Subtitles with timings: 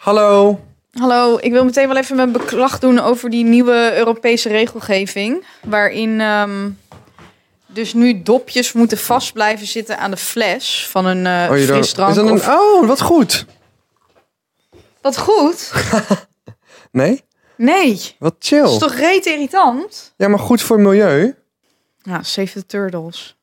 [0.00, 0.60] Hallo.
[0.92, 5.44] Hallo, ik wil meteen wel even mijn beklag doen over die nieuwe Europese regelgeving.
[5.64, 6.70] Waarin ehm,
[7.66, 11.84] dus nu dopjes moeten vast blijven zitten aan de fles van een eh Oh, frisdrank.
[11.84, 13.44] is dat een, of- oh, wat goed.
[15.02, 15.70] Wat goed?
[16.92, 17.24] Nee?
[17.56, 18.64] Nee, Wat dat chill.
[18.64, 20.14] is toch reet irritant?
[20.16, 21.34] Ja, maar goed voor het milieu.
[22.02, 23.36] Ja, save the turtles.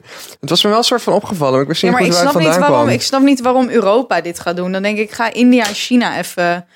[0.40, 1.52] Het was me wel een soort van opgevallen.
[1.52, 2.88] Maar ik wist Ja, niet maar ik snap, niet waarom, kwam.
[2.88, 4.72] ik snap niet waarom Europa dit gaat doen.
[4.72, 6.66] Dan denk ik, ga India en China even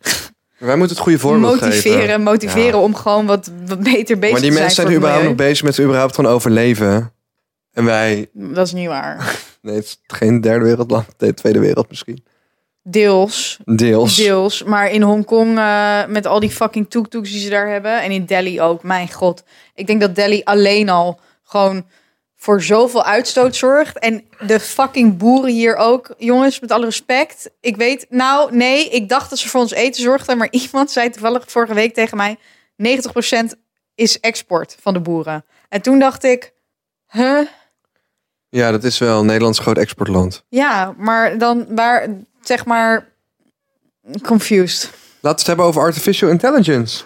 [0.58, 2.00] Wij moeten het goede voorbeeld motiveren.
[2.00, 2.22] geven.
[2.22, 2.84] Motiveren Ja.
[2.84, 5.34] om gewoon wat, wat beter bezig Maar die te zijn mensen zijn nu überhaupt nog
[5.34, 7.12] bezig met überhaupt gewoon overleven.
[7.72, 8.28] En wij...
[8.32, 9.16] Dat is niet waar.
[9.62, 11.06] Nee, het is geen derde wereldland.
[11.18, 12.24] Nee, tweede wereld misschien.
[12.82, 13.58] Deels.
[13.64, 14.16] Deels.
[14.16, 14.62] Deels.
[14.62, 18.02] Maar in Hongkong uh, met al die fucking tuk-tuks die ze daar hebben.
[18.02, 18.82] En in Delhi ook.
[18.82, 19.42] Mijn god.
[19.74, 21.84] Ik denk dat Delhi alleen al gewoon
[22.44, 23.98] voor zoveel uitstoot zorgt.
[23.98, 26.14] En de fucking boeren hier ook.
[26.18, 27.50] Jongens, met alle respect.
[27.60, 30.38] Ik weet, nou nee, ik dacht dat ze voor ons eten zorgden.
[30.38, 32.38] Maar iemand zei toevallig vorige week tegen mij...
[32.76, 33.58] 90%
[33.94, 35.44] is export van de boeren.
[35.68, 36.52] En toen dacht ik,
[37.06, 37.40] huh?
[38.48, 40.44] Ja, dat is wel Nederlands groot exportland.
[40.48, 42.08] Ja, maar dan waar,
[42.40, 43.08] zeg maar,
[44.22, 44.82] confused.
[44.82, 47.04] Laten we het hebben over artificial intelligence.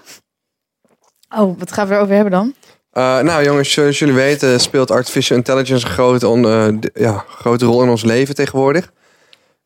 [1.36, 2.54] Oh, wat gaan we erover hebben dan?
[2.92, 7.64] Uh, nou jongens, zoals jullie weten speelt artificial intelligence een grote, on, uh, ja, grote
[7.64, 8.92] rol in ons leven tegenwoordig.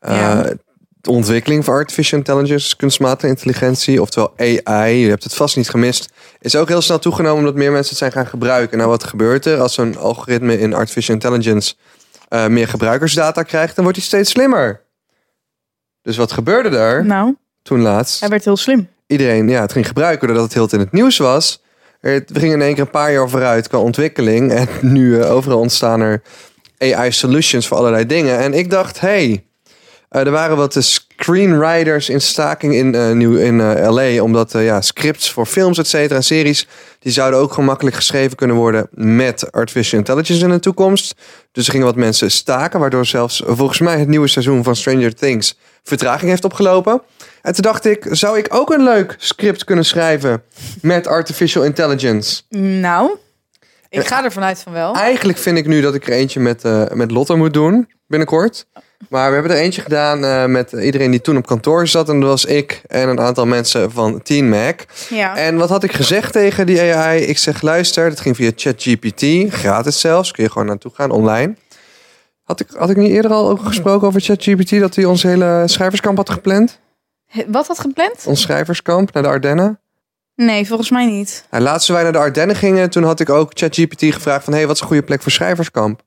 [0.00, 0.42] Uh, Ja.
[1.00, 6.12] De ontwikkeling van artificial intelligence, kunstmatige intelligentie, oftewel AI, je hebt het vast niet gemist,
[6.40, 8.78] is ook heel snel toegenomen omdat meer mensen het zijn gaan gebruiken.
[8.78, 11.74] Nou, wat gebeurt er als zo'n algoritme in artificial intelligence
[12.48, 14.80] meer gebruikersdata krijgt, dan wordt hij steeds slimmer.
[16.02, 18.20] Dus wat gebeurde er Nou, toen laatst?
[18.20, 18.88] hij werd heel slim.
[19.06, 21.62] Iedereen ja, het ging gebruiken doordat het heel in het nieuws was.
[22.10, 24.52] Het ging in één keer een paar jaar vooruit qua ontwikkeling.
[24.52, 26.22] En nu uh, overal ontstaan er
[26.78, 28.38] AI-solutions voor allerlei dingen.
[28.38, 29.44] En ik dacht, hey,
[30.10, 30.74] uh, er waren wat
[31.22, 33.56] screenwriters in staking in, uh, New, in
[33.90, 34.22] LA.
[34.22, 36.66] Omdat ja, scripts voor films, et cetera, en series...
[36.98, 38.88] die zouden ook gemakkelijk geschreven kunnen worden...
[38.90, 41.14] met artificial intelligence in de toekomst.
[41.52, 42.80] Dus er gingen wat mensen staken...
[42.80, 45.58] waardoor zelfs volgens mij het nieuwe seizoen van Stranger Things...
[45.82, 47.02] vertraging heeft opgelopen.
[47.42, 50.42] En toen dacht ik, zou ik ook een leuk script kunnen schrijven...
[50.80, 52.42] met artificial intelligence?
[52.48, 53.16] Nou,
[53.88, 54.94] ik ga er vanuit van wel.
[54.94, 56.62] Eigenlijk vind ik nu dat ik er eentje met,
[56.94, 58.66] met Lotte moet doen, binnenkort.
[59.08, 62.08] Maar we hebben er eentje gedaan uh, met iedereen die toen op kantoor zat.
[62.08, 64.80] En dat was ik en een aantal mensen van Teen Mac.
[65.08, 65.36] Ja.
[65.36, 67.22] En wat had ik gezegd tegen die AI?
[67.22, 70.30] Ik zeg, luister, dat ging via ChatGPT, gratis zelfs.
[70.30, 71.54] Kun je gewoon naartoe gaan, online.
[72.42, 74.80] Had ik, had ik niet eerder al over gesproken over ChatGPT...
[74.80, 76.80] dat hij ons hele schrijverskamp had gepland?
[77.46, 78.26] Wat had gepland?
[78.26, 79.80] Ons schrijverskamp naar de Ardennen?
[80.34, 81.46] Nee, volgens mij niet.
[81.50, 84.52] Nou, laatst wij naar de Ardennen gingen, toen had ik ook ChatGPT gevraagd van...
[84.52, 86.02] hey, wat is een goede plek voor schrijverskamp?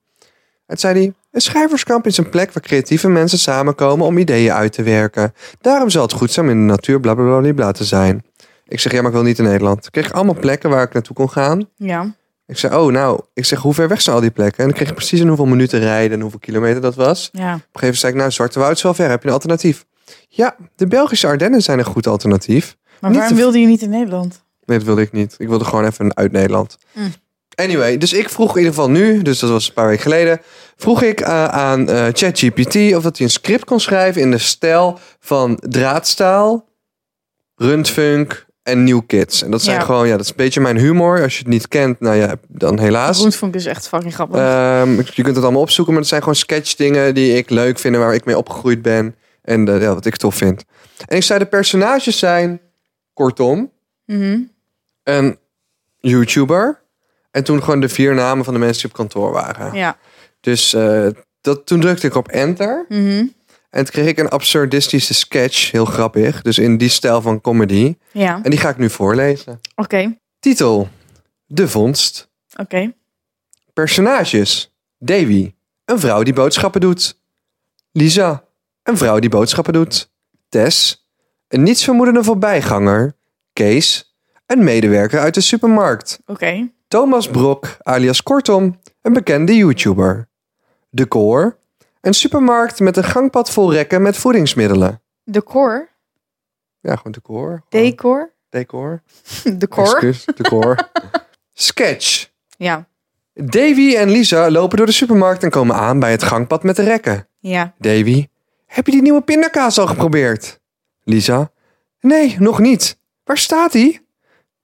[0.65, 4.73] En zei hij, een schrijverskamp is een plek waar creatieve mensen samenkomen om ideeën uit
[4.73, 5.33] te werken.
[5.61, 8.23] Daarom zal het goed zijn om in de natuur blablabla te zijn.
[8.67, 9.85] Ik zeg, ja, maar ik wil niet in Nederland.
[9.85, 11.69] Ik kreeg allemaal plekken waar ik naartoe kon gaan.
[11.75, 12.15] Ja.
[12.47, 14.57] Ik zei, oh, nou, ik zeg, hoe ver weg zijn al die plekken?
[14.59, 17.29] En dan kreeg ik precies in hoeveel minuten rijden en hoeveel kilometer dat was.
[17.31, 17.41] Ja.
[17.41, 19.33] Op een gegeven moment zei ik, nou, Zwarte Woud is wel ver, heb je een
[19.33, 19.85] alternatief?
[20.29, 22.75] Ja, de Belgische Ardennen zijn een goed alternatief.
[22.99, 24.43] Maar Niet waarom te- wilde je niet in Nederland?
[24.65, 25.35] Nee, dat wilde ik niet.
[25.37, 26.77] Ik wilde gewoon even uit Nederland.
[26.91, 27.13] Mm.
[27.55, 30.41] Anyway, dus ik vroeg in ieder geval nu, dus dat was een paar weken geleden,
[30.75, 34.37] vroeg ik eh, aan eh, ChatGPT of dat hij een script kon schrijven in de
[34.37, 36.67] stijl van draadstaal,
[37.55, 39.43] rundfunk en New Kids.
[39.43, 39.85] En dat zijn Ja.
[39.85, 41.21] gewoon, ja, dat is een beetje mijn humor.
[41.21, 43.17] Als je het niet kent, nou ja, dan helaas.
[43.19, 44.39] Groentvonk is echt fucking grappig.
[44.39, 47.93] Ehm, je kunt het allemaal opzoeken, maar het zijn gewoon sketchdingen die ik leuk vind
[47.95, 49.15] en waar ik mee opgegroeid ben.
[49.41, 50.63] En eh, ja, wat ik tof vind.
[51.07, 52.61] En ik zei, de personages zijn,
[53.13, 53.71] kortom,
[54.05, 54.39] Mhm.
[55.03, 55.37] een
[55.99, 56.81] YouTuber.
[57.35, 59.73] En toen gewoon de vier namen van de mensen die op kantoor waren.
[59.73, 59.97] Ja.
[60.39, 61.07] Dus eh,
[61.41, 62.85] dat, toen drukte ik op enter.
[62.89, 63.25] Mhm.
[63.69, 65.71] En toen kreeg ik een absurdistische sketch.
[65.71, 66.41] Heel grappig.
[66.41, 67.95] Dus in die stijl van comedy.
[68.11, 68.39] Ja.
[68.43, 69.59] En die ga ik nu voorlezen.
[69.75, 70.17] Oké.
[70.39, 70.89] Titel.
[71.45, 72.29] De vondst.
[72.57, 72.93] Oké.
[73.73, 74.73] Personages.
[74.97, 75.53] Davy.
[75.85, 77.19] Een vrouw die boodschappen doet.
[77.91, 78.43] Lisa.
[78.83, 80.11] Een vrouw die boodschappen doet.
[80.49, 81.07] Tess.
[81.47, 83.15] Een nietsvermoedende voorbijganger.
[83.53, 84.15] Kees.
[84.45, 86.19] Een medewerker uit de supermarkt.
[86.25, 86.73] Oké.
[86.95, 90.27] Thomas Brok, alias Kortom, een bekende YouTuber.
[90.89, 91.57] Decor,
[92.01, 95.01] een supermarkt met een gangpad vol rekken met voedingsmiddelen.
[95.23, 95.89] Decor.
[96.79, 97.63] Ja, gewoon decor.
[97.69, 98.33] Gewoon Decor.
[98.49, 99.01] Decor.
[99.57, 100.15] Decor.
[100.35, 100.89] Decor.
[101.53, 102.29] Sketch.
[102.57, 102.87] Ja.
[103.33, 106.83] Davy en Lisa lopen door de supermarkt en komen aan bij het gangpad met de
[106.83, 107.27] rekken.
[107.39, 107.73] Ja.
[107.77, 108.27] Davy,
[108.65, 110.59] heb je die nieuwe pindakaas al geprobeerd?
[111.03, 111.51] Lisa,
[111.99, 112.99] nee, nog niet.
[113.23, 114.07] Waar staat die?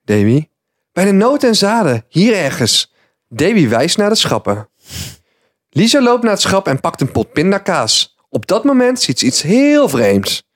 [0.03, 0.49] Davy,
[0.91, 2.93] bij de noten en zaden, hier ergens.
[3.27, 4.69] Davy wijst naar de schappen.
[5.69, 8.17] Lisa loopt naar het schap en pakt een pot pindakaas.
[8.29, 10.49] Op dat moment ziet ze iets heel vreemds.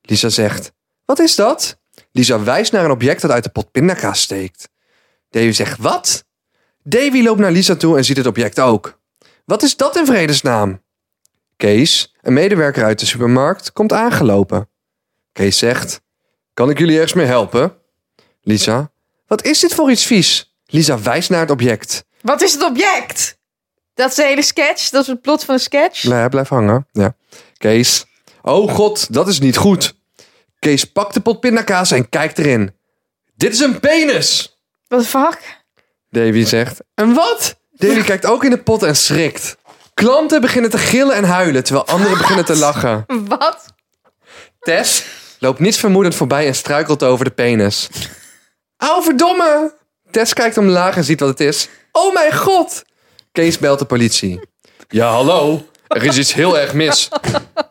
[0.00, 0.72] Lisa zegt,
[1.04, 1.78] wat is dat?
[2.12, 4.68] Lisa wijst naar een object dat uit de pot pindakaas steekt.
[5.30, 6.24] Davy zegt, wat?
[6.82, 9.00] Davy loopt naar Lisa toe en ziet het object ook.
[9.44, 10.82] Wat is dat in vredesnaam?
[11.56, 14.68] Kees, een medewerker uit de supermarkt, komt aangelopen.
[15.32, 16.00] Kees zegt,
[16.54, 17.76] kan ik jullie ergens mee helpen?
[18.40, 18.92] Lisa,
[19.30, 20.54] wat is dit voor iets vies?
[20.66, 22.04] Lisa wijst naar het object.
[22.20, 23.38] Wat is het object?
[23.94, 24.88] Dat is de hele sketch?
[24.88, 26.00] Dat is het plot van een sketch?
[26.00, 26.86] Blijf, blijf hangen.
[26.92, 27.14] Ja.
[27.56, 28.04] Kees.
[28.42, 29.94] Oh god, dat is niet goed.
[30.58, 32.74] Kees pakt de pot pindakaas en kijkt erin.
[33.34, 34.58] Dit is een penis!
[34.88, 35.62] What the fuck?
[36.08, 36.80] Davy zegt.
[36.94, 37.56] En wat?
[37.72, 39.56] Davy kijkt ook in de pot en schrikt.
[39.94, 43.04] Klanten beginnen te gillen en huilen, terwijl anderen beginnen te lachen.
[43.06, 43.64] Wat?
[44.60, 45.04] Tess
[45.38, 47.88] loopt niets vermoedend voorbij en struikelt over de penis.
[48.80, 49.72] Au, verdomme!
[50.10, 51.68] Tess kijkt omlaag en ziet wat het is.
[51.92, 52.84] Oh mijn god!
[53.32, 54.40] Kees belt de politie.
[54.88, 55.66] Ja, hallo.
[55.86, 57.08] Er is iets heel erg mis.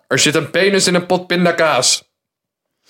[0.07, 2.07] Er zit een penis in een pot pindakaas.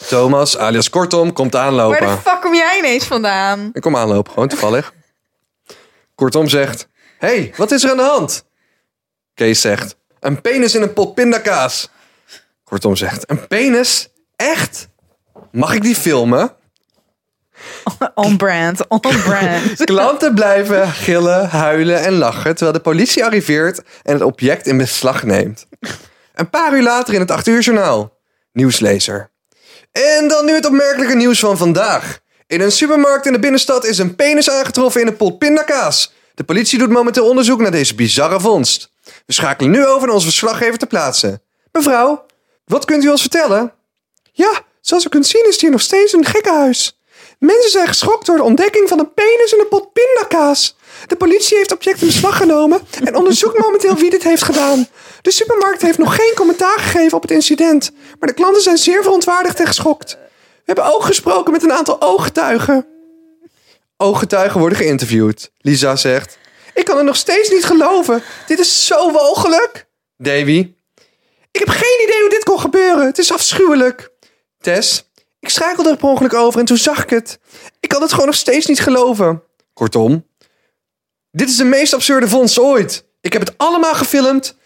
[0.07, 2.07] Thomas, alias Kortom, komt Waar aanlopen.
[2.07, 3.69] de fuck kom jij ineens vandaan?
[3.73, 4.93] Ik kom aanlopen, gewoon toevallig.
[6.15, 6.87] Kortom zegt:
[7.17, 8.45] hey, wat is er aan de hand?
[9.33, 11.89] Kees zegt: Een penis in een pot pindakaas.
[12.63, 14.09] Kortom zegt: Een penis?
[14.35, 14.87] Echt?
[15.51, 16.55] Mag ik die filmen?
[18.15, 19.83] On brand, on brand.
[19.83, 25.23] Klanten blijven gillen, huilen en lachen terwijl de politie arriveert en het object in beslag
[25.23, 25.65] neemt.
[26.33, 28.17] Een paar uur later in het 8 uur journaal.
[28.51, 29.31] Nieuwslezer.
[29.91, 32.19] En dan nu het opmerkelijke nieuws van vandaag.
[32.47, 36.13] In een supermarkt in de binnenstad is een penis aangetroffen in een pot pindakaas.
[36.35, 38.91] De politie doet momenteel onderzoek naar deze bizarre vondst.
[39.25, 41.41] We schakelen nu over naar onze verslaggever te plaatsen.
[41.71, 42.25] Mevrouw,
[42.65, 43.73] wat kunt u ons vertellen?
[44.31, 46.98] Ja, zoals u kunt zien is hier nog steeds een gekkenhuis.
[47.39, 50.75] Mensen zijn geschokt door de ontdekking van een penis in een pot pindakaas.
[51.07, 54.87] De politie heeft het object in beslag genomen en onderzoekt momenteel wie dit heeft gedaan.
[55.21, 59.03] De supermarkt heeft nog geen commentaar gegeven op het incident, maar de klanten zijn zeer
[59.03, 60.17] verontwaardigd en geschokt.
[60.69, 62.87] We hebben ook gesproken met een aantal ooggetuigen.
[63.97, 65.51] Ooggetuigen worden geïnterviewd.
[65.57, 66.37] Lisa zegt:
[66.73, 68.23] Ik kan het nog steeds niet geloven.
[68.47, 69.87] Dit is zo walgelijk.
[70.17, 70.73] Davy:
[71.51, 73.05] Ik heb geen idee hoe dit kon gebeuren.
[73.05, 74.11] Het is afschuwelijk.
[74.61, 75.08] Tess:
[75.39, 77.39] Ik schakelde er per ongeluk over en toen zag ik het.
[77.79, 79.43] Ik kan het gewoon nog steeds niet geloven.
[79.73, 80.27] Kortom,
[81.31, 83.05] dit is de meest absurde vondst ooit.
[83.21, 84.57] Ik heb het allemaal gefilmd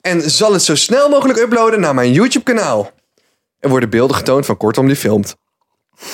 [0.00, 2.90] en zal het zo snel mogelijk uploaden naar mijn YouTube-kanaal.
[3.58, 5.36] Er worden beelden getoond van Kortom die filmt.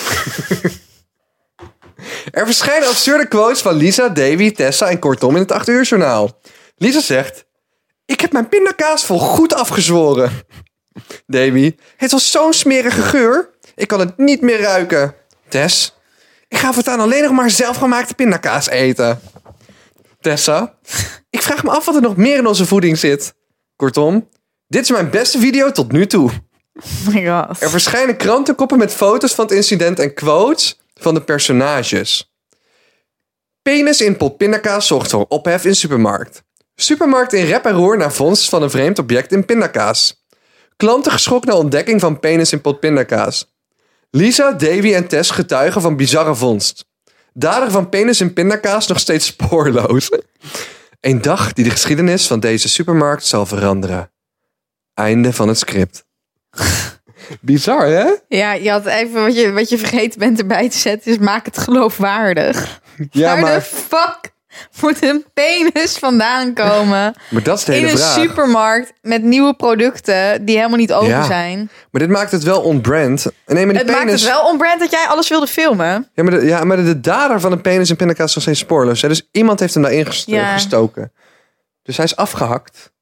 [2.30, 6.40] er verschijnen absurde quotes van Lisa, Davy, Tessa en Kortom in het 8 uur journaal.
[6.76, 7.44] Lisa zegt:
[8.04, 10.30] Ik heb mijn pindakaas vol goed afgezworen.
[11.26, 13.54] Davy: Het was zo'n smerige geur.
[13.76, 15.14] Ik kan het niet meer ruiken.
[15.48, 15.94] Tess:
[16.48, 19.20] Ik ga voortaan alleen nog maar zelfgemaakte pindakaas eten.
[20.20, 20.74] Tessa:
[21.30, 23.34] Ik vraag me af wat er nog meer in onze voeding zit.
[23.76, 24.28] Kortom,
[24.66, 26.30] dit is mijn beste video tot nu toe.
[26.74, 27.62] Oh my god.
[27.62, 32.34] Er verschijnen krantenkoppen met foto's van het incident en quotes van de personages.
[33.62, 36.42] Penis in pot pindakaas zorgt voor ophef in supermarkt.
[36.74, 40.24] Supermarkt in rep en roer naar vondst van een vreemd object in pindakaas.
[40.76, 43.55] Klanten geschokt naar ontdekking van penis in pot pindakaas.
[44.16, 46.84] Lisa, Davy en Tess getuigen van bizarre vondst.
[47.32, 50.10] Dader van penis in pindakaas nog steeds spoorloos.
[51.00, 54.10] Een dag die de geschiedenis van deze supermarkt zal veranderen.
[54.94, 56.04] Einde van het script.
[57.40, 58.06] Bizar, hè?
[58.28, 61.44] Ja, je had even wat je, wat je vergeten bent erbij te zetten, is maak
[61.44, 62.80] het geloofwaardig.
[63.10, 64.32] Ja, Waar de maar, fuck
[64.80, 68.12] moet een penis vandaan komen maar dat is de in hele een vraag.
[68.14, 71.24] supermarkt met nieuwe producten die helemaal niet open Ja.
[71.24, 71.70] zijn?
[71.90, 73.26] Maar dit maakt het wel on-brand.
[73.44, 76.08] En nee, maar die Het maakt het wel onbrand dat jij alles wilde filmen.
[76.14, 78.42] Ja, maar de, ja, maar de, de dader van een penis in pindakaas is nog
[78.44, 79.02] steeds spoorloos.
[79.02, 79.08] Hè?
[79.08, 80.52] Dus iemand heeft hem daarin gest- Ja.
[80.52, 81.12] gestoken.
[81.82, 82.92] Dus hij is afgehakt.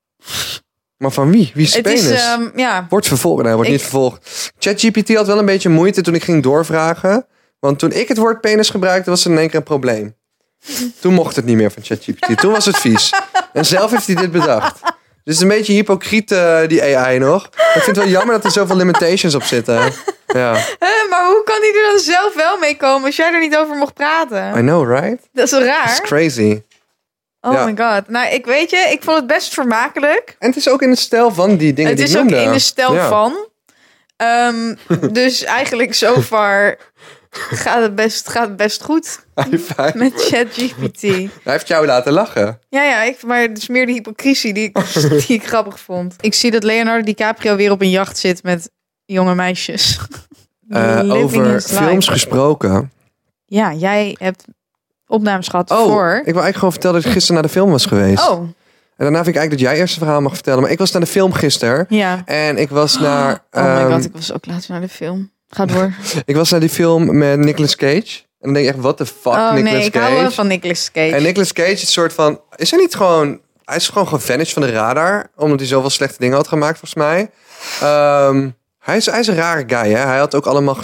[0.97, 1.51] Maar van wie?
[1.55, 2.05] Wie is de Het penis?
[2.11, 3.37] is, ehm, ja, Wordt vervolgd.
[3.39, 4.53] Nee, hij wordt Ik- niet vervolgd.
[4.59, 7.27] ChatGPT had wel een beetje moeite toen ik ging doorvragen.
[7.59, 10.17] Want toen ik het woord penis gebruikte, was er in één keer een probleem.
[11.01, 12.39] Toen mocht het niet meer van ChatGPT.
[12.41, 13.13] Toen was het vies.
[13.53, 14.81] En zelf heeft hij dit bedacht.
[14.83, 14.93] Dus
[15.25, 17.49] het is een beetje hypocriet, eh, die AI nog.
[17.57, 19.93] Maar ik vind het wel jammer dat er zoveel limitations op zitten.
[20.27, 20.53] Ja.
[21.11, 23.77] Maar hoe kan hij er dan zelf wel mee komen als jij er niet over
[23.77, 24.57] mocht praten?
[24.57, 25.23] I know, right?
[25.33, 26.01] Dat is wel raar.
[26.03, 26.63] crazy.
[27.41, 27.65] Oh Ja.
[27.65, 28.09] my god.
[28.09, 30.37] Nou, ik weet je, ik vond het best vermakelijk.
[30.39, 32.25] En het is ook in de stijl van die dingen Het die is ik ook
[32.29, 32.45] noemde.
[32.45, 33.09] in de stijl Ja.
[33.09, 33.49] van.
[34.17, 34.75] Ehm,
[35.13, 36.77] dus eigenlijk so far
[37.65, 39.27] gaat het best, gaat best goed
[39.95, 41.01] met ChatGPT.
[41.01, 42.59] Hij heeft jou laten lachen.
[42.69, 44.93] Ja, ja, ik, maar het is meer de hypocrisie die ik,
[45.27, 46.15] die ik grappig vond.
[46.21, 48.71] Ik zie dat Leonardo DiCaprio weer op een jacht zit met
[49.05, 49.99] jonge meisjes.
[50.69, 52.93] Living over films gesproken.
[53.47, 54.45] Ja, jij hebt
[55.07, 56.11] opnames gehad Oh, voor...
[56.11, 58.29] ik wil eigenlijk gewoon vertellen dat ik gisteren naar de film was geweest.
[58.29, 58.55] Oh, En
[58.97, 60.63] daarna vind ik eigenlijk dat jij eerst het verhaal mag vertellen.
[60.63, 61.87] Maar ik was naar de film gisteren.
[61.89, 62.23] Ja.
[62.25, 63.33] En ik was naar...
[63.51, 65.31] Oh my ehm, god, ik was ook laatst naar de film.
[65.49, 65.93] Ga door.
[66.25, 68.23] Ik was naar die film met Nicolas Cage.
[68.41, 70.47] En dan denk je echt, what the fuck, oh Nicolas nee, ik hou wel van
[70.47, 71.15] Nicolas Cage.
[71.15, 72.41] En Nicolas Cage is een soort van...
[72.57, 73.41] Is hij niet gewoon...
[73.65, 75.27] Hij is gewoon gevanished van de radar.
[75.37, 77.31] Omdat hij zoveel slechte dingen had gemaakt, volgens mij.
[77.81, 78.49] Ehm,
[78.79, 79.99] hij, is, hij is een rare guy, hè.
[80.07, 80.75] Hij had ook allemaal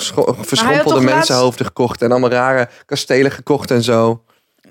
[0.41, 2.03] verschrompelde mensenhoofden gekocht.
[2.03, 4.23] En allemaal rare kastelen gekocht en zo.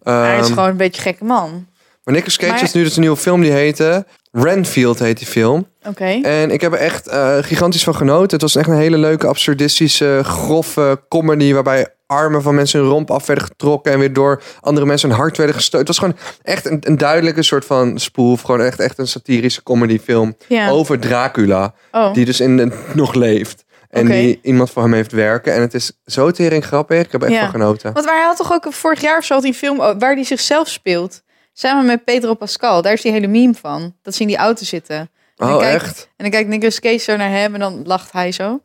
[0.03, 1.67] Hij is Ehm, gewoon een beetje gekke man.
[2.03, 4.05] Maar Nicolas Cage Maar- is nu dus een nieuwe film die heette...
[4.32, 5.68] Renfield heet die film.
[5.88, 6.20] Oké.
[6.22, 8.32] En ik heb er echt eh, gigantisch van genoten.
[8.32, 11.54] Het was echt een hele leuke, absurdistische, grove comedy...
[11.54, 13.92] waarbij armen van mensen hun romp af werden getrokken...
[13.92, 15.88] en weer door andere mensen hun hart werden gestoten.
[15.88, 18.42] Het was gewoon echt een, een duidelijke soort van spoof.
[18.42, 20.70] Gewoon echt, echt een satirische comedyfilm Ja.
[20.70, 21.74] over Dracula...
[21.92, 22.14] Oh.
[22.14, 23.64] die dus in de, nog leeft.
[23.90, 25.54] En die iemand voor hem heeft werken.
[25.54, 27.06] En het is zo tering grappig.
[27.06, 27.42] Ik heb er echt Ja.
[27.42, 27.94] van genoten.
[27.94, 30.14] Want waar hij had toch ook vorig jaar of zo had een film oh, waar
[30.14, 31.22] hij zichzelf speelt.
[31.60, 32.82] Samen met Pedro Pascal.
[32.82, 33.96] Daar is die hele meme van.
[34.01, 34.96] Dat ze in die auto zitten.
[34.98, 36.01] En dan Oh, kijkt- echt?
[36.04, 38.62] En dan kijkt Nicolas Cage zo naar hem en dan lacht hij zo.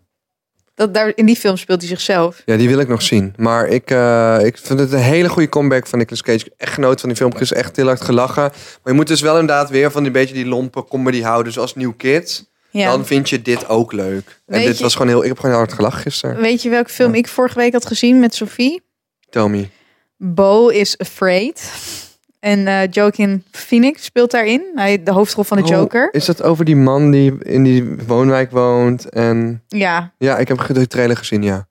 [0.74, 2.42] Dat daar, in die film speelt hij zichzelf.
[2.44, 3.34] Ja, die wil ik nog zien.
[3.36, 6.52] Maar ik, eh, ik vind het een hele goede comeback van Nicolas Cage.
[6.56, 7.32] Echt genoten van die film.
[7.32, 8.42] Ik echt heel hard gelachen.
[8.42, 8.52] Maar
[8.84, 11.52] je moet dus wel inderdaad weer van die beetje die lompe comedy houden.
[11.52, 12.44] Zoals New Kids.
[12.70, 12.90] Ja.
[12.90, 14.40] Dan vind je dit ook leuk.
[14.46, 15.22] En Weet dit je- was gewoon heel...
[15.22, 16.36] Ik heb gewoon heel hard gelachen gisteren.
[16.40, 17.18] Weet je welke film Ja.
[17.18, 18.82] ik vorige week had gezien met Sophie?
[19.30, 19.70] Tommy.
[20.16, 21.72] Bo is Afraid.
[22.44, 24.62] En eh Joaquin Phoenix speelt daarin.
[24.74, 26.08] Hij, de hoofdrol van de Oh, Joker.
[26.12, 29.08] is dat over die man die in die woonwijk woont?
[29.08, 31.68] En Ja, ja, ik heb de trailer gezien, ja.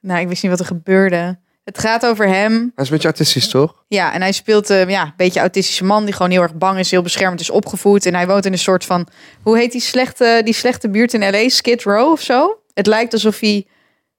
[0.00, 1.38] nou ik wist niet wat er gebeurde.
[1.64, 2.52] Het gaat over hem.
[2.52, 3.84] Hij is een beetje artistisch, toch?
[3.88, 6.78] Ja, en hij speelt eh, ja, een beetje autistische man die gewoon heel erg bang
[6.78, 8.06] is, heel beschermd is opgevoed.
[8.06, 9.06] En hij woont in een soort van,
[9.42, 11.48] hoe heet die slechte, die slechte buurt in LA?
[11.48, 12.58] Skid Row of zo?
[12.74, 13.66] Het lijkt alsof hij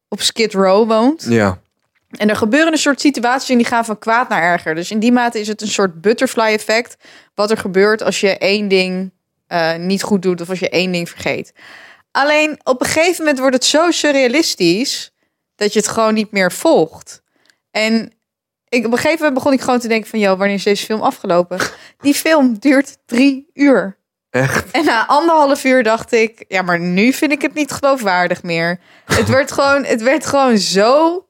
[0.07, 1.25] op Skid Row woont.
[1.29, 1.59] Ja.
[2.09, 4.75] En er gebeuren een soort situaties en die gaan van kwaad naar erger.
[4.75, 6.95] Dus in die mate is het een soort butterfly effect.
[7.35, 9.12] Wat er gebeurt als je één ding
[9.47, 11.53] eh, niet goed doet of als je één ding vergeet.
[12.12, 15.13] Alleen op een gegeven moment wordt het zo surrealistisch
[15.55, 17.21] dat je het gewoon niet meer volgt.
[17.71, 18.13] En
[18.69, 20.19] ik, op een gegeven moment begon ik gewoon te denken van...
[20.19, 21.59] joh, wanneer is deze film afgelopen?
[22.00, 23.97] Die film duurt drie uur.
[24.29, 24.71] Echt?
[24.71, 28.79] En na anderhalf uur dacht ik, ja, maar nu vind ik het niet geloofwaardig meer.
[29.05, 31.25] Het werd gewoon, het werd gewoon zo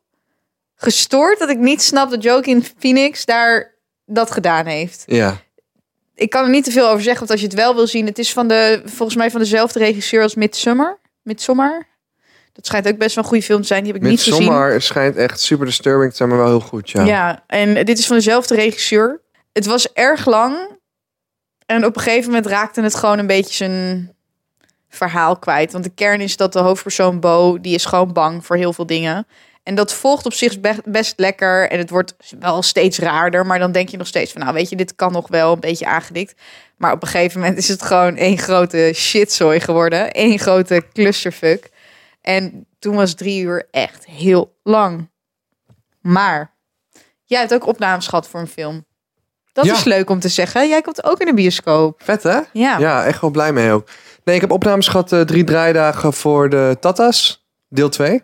[0.76, 3.74] gestoord dat ik niet snap dat Joaquin Phoenix daar
[4.06, 5.04] dat gedaan heeft.
[5.06, 5.38] Ja.
[6.16, 8.06] Ik kan er niet te veel over zeggen, want als je het wel wil zien,
[8.06, 11.00] het is van de, volgens mij van dezelfde regisseur als Midsommar.
[11.22, 11.88] Midsommar.
[12.54, 13.84] Dat schijnt ook best wel een goede film te zijn.
[13.84, 14.38] Die heb ik niet gezien.
[14.38, 17.04] Midsommar schijnt echt super disturbing te zijn, maar wel heel goed, ja.
[17.04, 17.44] Ja.
[17.48, 19.22] en dit is van dezelfde regisseur.
[19.54, 20.74] Het was erg lang.
[21.66, 24.14] En op een gegeven moment raakte het gewoon een beetje zijn
[24.90, 25.72] verhaal kwijt.
[25.72, 28.86] Want de kern is dat de hoofdpersoon Bo, die is gewoon bang voor heel veel
[28.86, 29.28] dingen.
[29.66, 31.70] En dat volgt op zich best, lekker.
[31.70, 33.46] En het wordt wel steeds raarder.
[33.46, 35.60] Maar dan denk je nog steeds van, nou weet je, dit kan nog wel een
[35.60, 36.42] beetje aangedikt.
[36.78, 40.08] Maar op een gegeven moment is het gewoon één grote shitzooi geworden.
[40.12, 41.70] Eén grote clusterfuck.
[42.22, 45.10] En toen was drie uur echt heel lang.
[46.02, 46.54] Maar
[47.24, 48.86] jij hebt ook opnames gehad voor een film.
[49.54, 49.74] Dat Ja.
[49.74, 50.68] is leuk om te zeggen.
[50.70, 52.02] Jij komt ook in de bioscoop.
[52.04, 52.40] Vet, hè?
[52.54, 52.78] Ja.
[52.78, 53.88] Ja, echt wel blij mee ook.
[54.24, 58.22] Nee, ik heb opnames gehad, eh, drie draaidagen voor de Tatas, deel 2.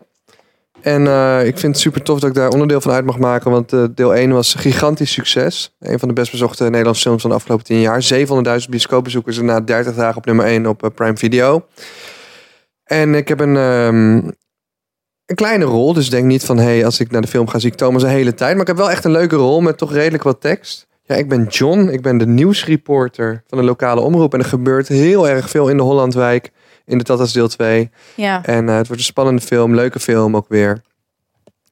[0.81, 3.51] En eh, ik vind het super tof dat ik daar onderdeel van uit mag maken,
[3.51, 5.75] want eh, deel 1 was een gigantisch succes.
[5.79, 8.03] Een van de best bezochte Nederlandse films van de afgelopen 10 jaar.
[8.61, 11.65] 700.000 bioscoopbezoekers en na 30 dagen op nummer 1 op eh, Prime Video.
[12.83, 14.15] En ik heb een, ehm,
[15.25, 17.71] een kleine rol, dus denk niet van, hey, als ik naar de film ga, zie
[17.71, 18.51] ik Thomas de hele tijd.
[18.51, 20.87] Maar ik heb wel echt een leuke rol met toch redelijk wat tekst.
[21.03, 21.87] Ja, ik ben John.
[21.87, 24.33] Ik ben de nieuwsreporter van de lokale omroep.
[24.33, 26.51] En er gebeurt heel erg veel in de Hollandwijk.
[26.91, 27.89] In de Tatas deel 2.
[28.15, 28.45] Ja.
[28.45, 29.75] En eh, het wordt een spannende film.
[29.75, 30.81] Leuke film ook weer.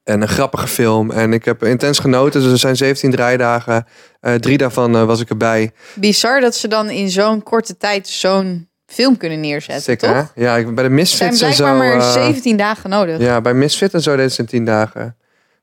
[0.04, 1.12] En een grappige film.
[1.12, 2.42] En ik heb intens genoten.
[2.42, 3.86] Dus er zijn 17 draaidagen.
[4.20, 5.72] Eh, drie daarvan eh, was ik erbij.
[5.94, 10.20] Bizar dat ze dan in zo'n korte tijd zo'n film kunnen neerzetten, Zeker, hè?
[10.20, 10.32] toch?
[10.36, 11.64] Ja, ik, bij de zijn Misfits en zo.
[11.64, 13.20] blijkbaar maar eh, 17 dagen nodig.
[13.20, 15.02] ja, bij Misfit en zo deden ze in 10 dagen.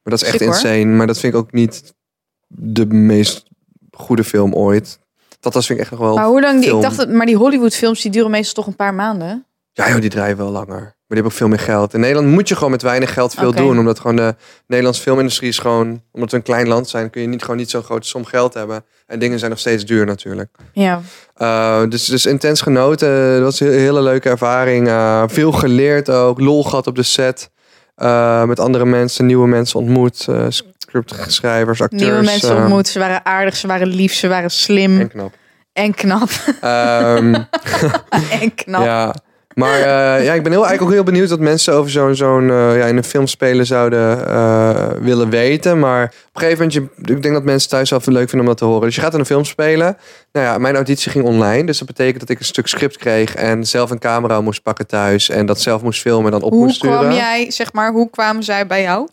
[0.02, 0.84] Maar dat is echt insane.
[0.84, 1.94] Maar dat vind ik ook niet
[2.46, 3.44] de meest
[3.90, 4.98] goede film ooit.
[5.40, 6.14] Dat was vind ik echt nog wel...
[6.14, 6.60] Maar hoe lang?
[6.60, 9.46] Die, ik dacht dat, maar die Hollywood films die duren meestal toch een paar maanden.
[9.72, 10.94] Ja, joh, die draaien wel langer.
[11.06, 11.94] Maar die hebben ook veel meer geld.
[11.94, 13.78] In Nederland moet je gewoon met weinig geld veel doen.
[13.78, 14.34] Omdat gewoon de
[14.66, 16.02] Nederlandse filmindustrie is gewoon...
[16.12, 18.54] Omdat we een klein land zijn, kun je niet, gewoon niet zo'n grote som geld
[18.54, 18.84] hebben.
[19.06, 20.50] En dingen zijn nog steeds duur natuurlijk.
[20.72, 21.00] Ja.
[21.36, 23.08] Uh, dus, dus intens genoten.
[23.08, 24.86] Het was een hele leuke ervaring.
[24.86, 26.40] Uh, veel geleerd ook.
[26.40, 27.50] Lol gehad op de set.
[27.96, 30.26] Uh, met andere mensen, nieuwe mensen ontmoet.
[30.86, 32.02] Scriptschrijvers, acteurs.
[32.02, 32.88] Nieuwe mensen uh, ontmoet.
[32.88, 35.34] Ze waren aardig, ze waren lief, ze waren slim En knap.
[35.72, 36.28] en knap.
[36.64, 37.34] Um,
[38.40, 38.84] en knap.
[38.92, 39.14] ja.
[39.58, 42.50] Maar eh, ja, ik ben heel, eigenlijk ook heel benieuwd wat mensen over zo'n zo'n
[42.50, 45.78] eh, ja, in een film spelen zouden eh, willen weten.
[45.78, 48.56] Maar op een gegeven moment, ik denk dat mensen thuis wel leuk vinden om dat
[48.56, 48.80] te horen.
[48.80, 49.96] Dus je gaat in een film spelen.
[50.32, 51.64] Nou ja, mijn auditie ging online.
[51.64, 54.86] Dus dat betekent dat ik een stuk script kreeg en zelf een camera moest pakken
[54.86, 55.28] thuis.
[55.28, 56.98] En dat zelf moest filmen en dan op Hoe moest sturen.
[56.98, 59.08] kwam jij, zeg maar, hoe kwamen zij bij jou?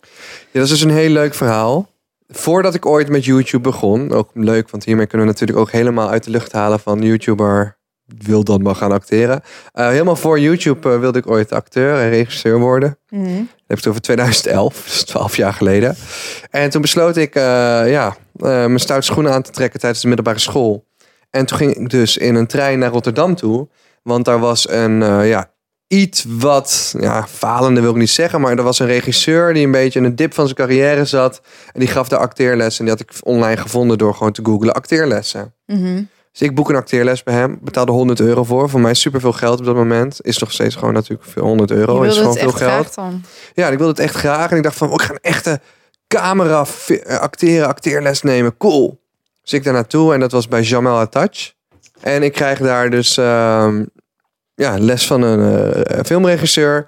[0.50, 1.92] Ja, dat is dus een heel leuk verhaal.
[2.28, 6.08] Voordat ik ooit met YouTube begon, ook leuk, want hiermee kunnen we natuurlijk ook helemaal
[6.08, 9.42] uit de lucht halen van YouTuber wil dan maar gaan acteren.
[9.72, 12.98] Eh, helemaal voor YouTube eh, wilde ik ooit acteur en regisseur worden.
[13.08, 13.36] Mhm.
[13.36, 15.96] Dat heb ik over 2011, dus 12 jaar geleden.
[16.50, 17.42] En toen besloot ik eh,
[17.90, 20.86] ja, mijn stoute schoenen aan te trekken tijdens de middelbare school.
[21.30, 23.68] En toen ging ik dus in een trein naar Rotterdam toe.
[24.02, 25.54] Want daar was een, ja,
[25.86, 28.40] iets wat, ja, falende wil ik niet zeggen.
[28.40, 31.40] Maar er was een regisseur die een beetje in een dip van zijn carrière zat.
[31.72, 32.86] En die gaf de acteerlessen.
[32.86, 35.54] En die had ik online gevonden door gewoon te googlen acteerlessen.
[35.66, 36.02] Mhm.
[36.38, 37.58] Dus ik boek een acteerles bij hem.
[37.62, 38.70] Betaalde 100 euro voor.
[38.70, 40.18] Voor mij superveel geld op dat moment.
[40.22, 42.02] Is nog steeds gewoon natuurlijk veel 100 euro.
[42.02, 42.70] Is gewoon het veel echt geld.
[42.70, 43.22] graag dan.
[43.54, 44.50] Ja, ik wilde het echt graag.
[44.50, 45.60] En ik dacht van, oh, ik ga een echte
[46.08, 48.56] camera eh, acteren, acteerles nemen.
[48.56, 49.00] Cool.
[49.42, 51.52] Dus ik daar naartoe en dat was bij Jamel Attach.
[52.00, 53.84] En ik krijg daar dus ehm,
[54.54, 56.86] ja, les van een eh, filmregisseur.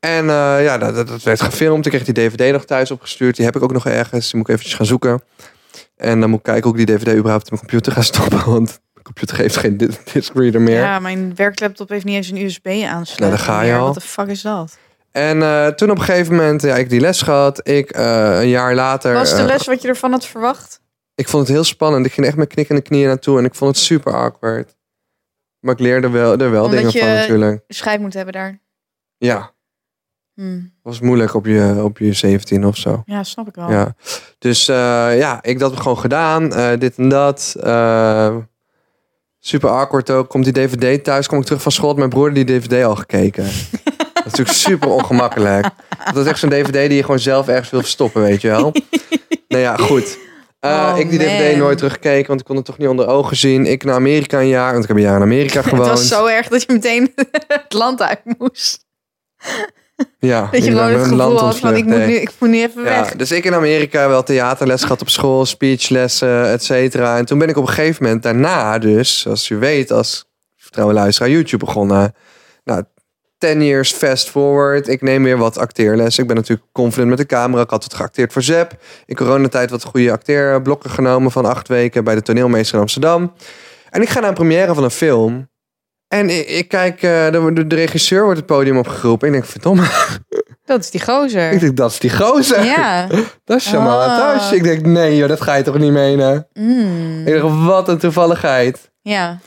[0.00, 1.86] En eh, ja, dat, dat- dat werd gefilmd.
[1.86, 3.36] Ik kreeg die dvd nog thuis opgestuurd.
[3.36, 4.26] Die heb ik ook nog ergens.
[4.30, 5.22] Die moet ik eventjes gaan zoeken.
[6.04, 8.44] En dan moet ik kijken hoe ik die dvd überhaupt in mijn computer ga stoppen.
[8.54, 10.80] Want mijn computer heeft geen di- disk reader meer.
[10.80, 13.18] Ja, mijn werklaptop heeft niet eens een USB aansluiting.
[13.18, 13.84] Nou, daar ga je al.
[13.84, 14.78] Wat de fuck is dat?
[15.10, 17.68] En eh, toen op een gegeven moment, ja, ik die les gehad.
[17.68, 19.12] Ik eh, een jaar later.
[19.12, 20.82] Was de eh, les wat je ervan had verwacht?
[21.14, 22.06] ik vond het heel spannend.
[22.06, 24.76] Ik ging echt met knikkende knieën naartoe en ik vond het super awkward.
[25.60, 27.64] Maar ik leerde wel, er wel Omdat dingen van natuurlijk.
[27.68, 28.60] Scheid moet hebben daar.
[29.16, 29.53] Ja,
[30.34, 30.60] Hm.
[30.82, 33.02] was moeilijk op je, op je 17 of zo.
[33.06, 33.70] Ja, snap ik wel.
[33.70, 33.94] Ja.
[34.38, 36.52] Dus eh, ja, ik dat gewoon gedaan.
[36.52, 37.54] eh, dit en dat.
[37.62, 38.36] eh,
[39.38, 40.28] super awkward ook.
[40.28, 41.88] Komt die dvd thuis, kom ik terug van school.
[41.88, 43.44] had Mijn broer die dvd al gekeken.
[44.14, 45.68] dat is natuurlijk super ongemakkelijk.
[46.12, 48.72] Dat is echt zo'n dvd die je gewoon zelf ergens wil verstoppen, weet je wel.
[49.48, 50.18] nou ja, goed.
[50.60, 51.58] Oh, ik die dvd man.
[51.58, 53.66] nooit teruggekeken, want ik kon het toch niet onder ogen zien.
[53.66, 55.88] Ik naar Amerika een jaar, want ik heb een jaar in Amerika Het gewoond.
[55.88, 57.12] was zo erg dat je meteen
[57.46, 58.84] het land uit moest.
[60.18, 62.82] ja, Dat je gewoon het gevoel had van ik moet, nu, ik moet nu even
[62.84, 63.16] Ja, weg.
[63.16, 67.18] dus ik in Amerika wel theaterles gehad op school, speechlessen, et cetera.
[67.18, 70.24] En toen ben ik op een gegeven moment daarna dus, zoals u weet, als
[70.70, 72.14] trouwe luisteraar YouTube begonnen.
[72.64, 72.82] Nou,
[73.38, 74.88] 10 years fast forward.
[74.88, 76.18] Ik neem weer wat acteerles.
[76.18, 77.62] Ik ben natuurlijk confident met de camera.
[77.62, 78.72] Ik had het geacteerd voor Zep.
[79.06, 83.32] In coronatijd wat goede acteerblokken genomen van acht weken bij de toneelmeester in Amsterdam.
[83.90, 85.48] En ik ga naar een première van een film.
[86.08, 89.26] En ik, ik kijk, eh, de, de, regisseur wordt het podium opgeroepen.
[89.26, 89.86] Ik denk, verdomme,
[90.64, 91.50] Dat is die gozer.
[91.50, 92.64] ik denk, dat is die gozer.
[92.64, 93.06] Ja.
[93.44, 94.12] Dat is Jamal Ah.
[94.12, 94.52] Attach.
[94.52, 96.46] Ik denk, nee joh, dat ga je toch niet menen?
[96.52, 97.26] Mm.
[97.26, 98.90] Ik dacht, wat een toevalligheid.
[99.02, 99.38] Ja.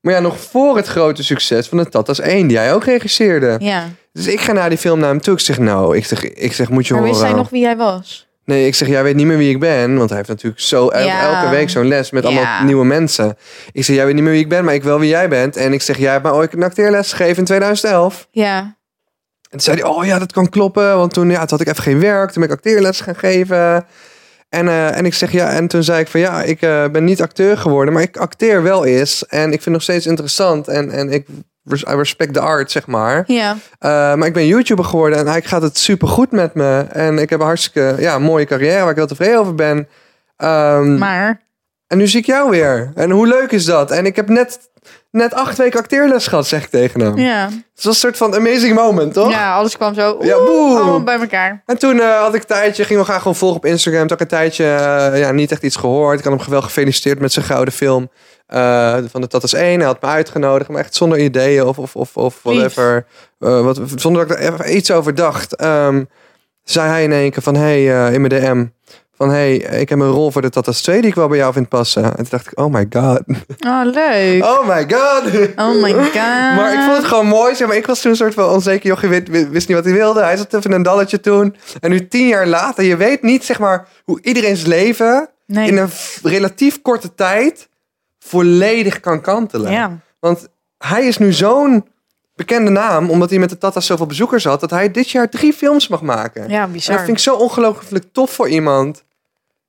[0.00, 3.56] Maar ja, nog voor het grote succes van de Tatas 1, die hij ook regisseerde.
[3.58, 3.88] Ja.
[4.12, 5.34] Dus ik ga naar die film naar hem toe.
[5.34, 7.28] Ik zeg, nou, ik zeg, ik zeg moet je Maar wist horen.
[7.30, 8.28] hij nog wie hij was?
[8.44, 9.96] Nee, ik zeg, jij weet niet meer wie ik ben.
[9.96, 11.40] Want hij heeft natuurlijk zo el- Ja.
[11.42, 12.64] elke week zo'n les met allemaal Ja.
[12.64, 13.36] nieuwe mensen.
[13.72, 15.56] Ik zeg, jij weet niet meer wie ik ben, maar ik wel wie jij bent.
[15.56, 18.28] En ik zeg, jij hebt mij ooit een acteerles gegeven in 2011.
[18.30, 18.58] Ja.
[18.58, 20.96] En toen zei hij, oh ja, dat kan kloppen.
[20.96, 22.30] Want toen, ja, toen had ik even geen werk.
[22.30, 23.86] Toen ben ik acteerles gaan geven.
[24.48, 27.04] En, eh, en ik zeg, ja, en toen zei ik van, ja, ik eh, ben
[27.04, 27.94] niet acteur geworden.
[27.94, 29.26] Maar ik acteer wel eens.
[29.26, 30.68] En ik vind het nog steeds interessant.
[30.68, 31.26] En, en ik
[31.72, 33.24] I respect the art, zeg maar.
[33.26, 33.56] Ja.
[33.78, 35.18] Eh, maar ik ben YouTuber geworden.
[35.18, 36.86] En eigenlijk gaat het super goed met me.
[36.90, 39.88] En ik heb een hartstikke ja, mooie carrière waar ik heel tevreden over ben.
[40.36, 41.40] Ehm, Maar.
[41.86, 42.92] en nu zie ik jou weer.
[42.94, 43.90] En hoe leuk is dat?
[43.90, 44.58] En ik heb net,
[45.10, 47.18] net acht weken acteerles gehad, zeg ik tegen hem.
[47.18, 47.44] Ja.
[47.44, 49.30] Het was een soort van amazing moment, toch?
[49.30, 50.18] Ja, alles kwam zo.
[50.20, 50.76] Ja, boem.
[50.76, 51.62] allemaal bij elkaar.
[51.66, 54.00] En toen eh, had ik een tijdje, ging we graag gewoon volgen op Instagram.
[54.00, 56.18] Toen had ik een tijdje eh, ja, niet echt iets gehoord.
[56.18, 58.10] Ik had hem wel gefeliciteerd met zijn gouden film
[58.46, 59.78] eh, van de Tatas 1.
[59.78, 63.06] Hij had me uitgenodigd, maar echt zonder ideeën of, of, of, of whatever.
[63.38, 65.56] Eh, wat, zonder dat ik er even iets over dacht.
[65.56, 66.04] Ehm,
[66.64, 68.66] zei hij in één keer van, hey, eh, in mijn DM...
[69.16, 71.52] Van, hey, ik heb een rol voor de Tatas 2 die ik wel bij jou
[71.52, 72.02] vind passen.
[72.04, 73.22] En toen dacht ik, oh my god.
[73.66, 74.44] Oh, leuk.
[74.58, 75.22] Oh my god.
[75.56, 76.14] Oh my god.
[76.56, 77.54] Maar ik vond het gewoon mooi.
[77.54, 79.94] Zeg maar, ik was toen een soort van onzeker jochie, wist, wist niet wat hij
[79.94, 80.22] wilde.
[80.22, 81.56] Hij zat even in een dalletje toen.
[81.80, 85.68] En nu tien jaar later, je weet niet zeg maar hoe iedereen's leven Nee.
[85.68, 85.90] in een
[86.22, 87.68] relatief korte tijd
[88.26, 89.72] volledig kan kantelen.
[89.72, 89.98] Ja.
[90.20, 91.88] Want hij is nu zo'n
[92.34, 95.52] bekende naam, omdat hij met de Tata's zoveel bezoekers had, dat hij dit jaar drie
[95.52, 96.48] films mag maken.
[96.48, 96.96] Ja, En bizar.
[96.96, 99.04] dat vind ik zo ongelooflijk tof voor iemand.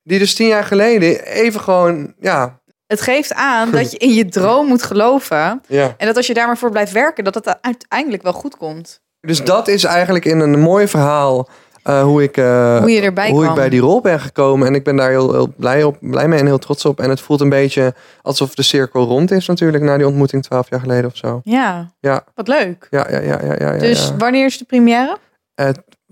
[0.02, 4.26] Die dus tien jaar geleden even gewoon, ja, Het geeft aan dat je in je
[4.28, 5.62] droom moet geloven.
[5.68, 5.94] ja.
[5.96, 9.00] En dat als je daar maar voor blijft werken, dat het uiteindelijk wel goed komt.
[9.20, 11.48] Dus dat is eigenlijk in een mooi verhaal
[11.86, 13.50] eh, hoe ik, eh, Hoe je erbij hoe kwam.
[13.50, 14.66] ik bij die rol ben gekomen.
[14.66, 17.00] En ik ben daar heel, heel blij, op, blij mee en heel trots op.
[17.00, 20.70] En het voelt een beetje alsof de cirkel rond is natuurlijk na die ontmoeting twaalf
[20.70, 21.40] jaar geleden of zo.
[21.44, 22.86] Ja, Ja, wat leuk.
[22.90, 23.54] ja, ja, ja, ja.
[23.58, 23.78] ja, ja.
[23.78, 25.16] Dus wanneer is de première?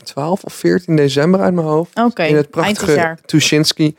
[0.04, 1.98] 12 of 14 december uit mijn hoofd.
[1.98, 3.16] Oké, in het prachtige.
[3.24, 3.96] Tuschinski.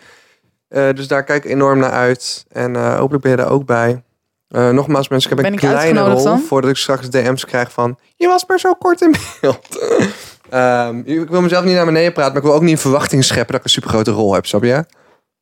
[0.67, 2.45] Eh, dus daar kijk ik enorm naar uit.
[2.51, 4.03] En eh, hopelijk ben je daar ook bij.
[4.47, 6.23] Eh, nogmaals mensen, ik heb Ben een kleine rol.
[6.23, 6.39] dan?
[6.39, 7.97] Voordat ik straks DM's krijg van...
[8.15, 9.67] Je was maar zo kort in beeld.
[10.49, 12.33] Ehm, ik wil mezelf niet naar beneden praten.
[12.33, 14.45] Maar ik wil ook niet een verwachting scheppen dat ik een supergrote rol heb.
[14.45, 14.85] Snap je?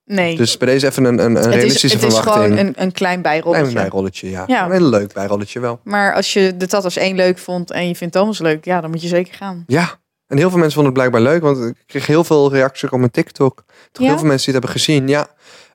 [0.06, 2.46] Nee, Dus bij deze even een, een, een het is, realistische het is verwachting.
[2.54, 3.68] gewoon een, een klein bijrolletje.
[3.68, 4.44] Klein bijrolletje, ja.
[4.48, 4.70] Ja.
[4.70, 5.80] Een leuk bijrolletje wel.
[5.84, 8.90] Maar als je de Tatas 1 leuk vond en je vindt Thomas leuk, ja, dan
[8.90, 9.64] moet je zeker gaan.
[9.68, 10.02] Ja.
[10.28, 11.42] En heel veel mensen vonden het blijkbaar leuk.
[11.42, 13.64] Want ik kreeg heel veel reacties op mijn TikTok.
[13.92, 14.10] Toch Ja?
[14.10, 15.08] heel veel mensen die het hebben gezien.
[15.08, 15.28] Ja.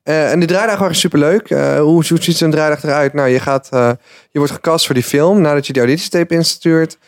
[0.02, 1.50] Eh, en die draaidag was superleuk.
[1.50, 3.12] Eh hoe, hoe ziet zo'n draaidag eruit?
[3.12, 3.90] Nou, je, gaat, eh,
[4.30, 5.40] je wordt gecast voor die film.
[5.40, 6.98] Nadat je die auditietape instuurt.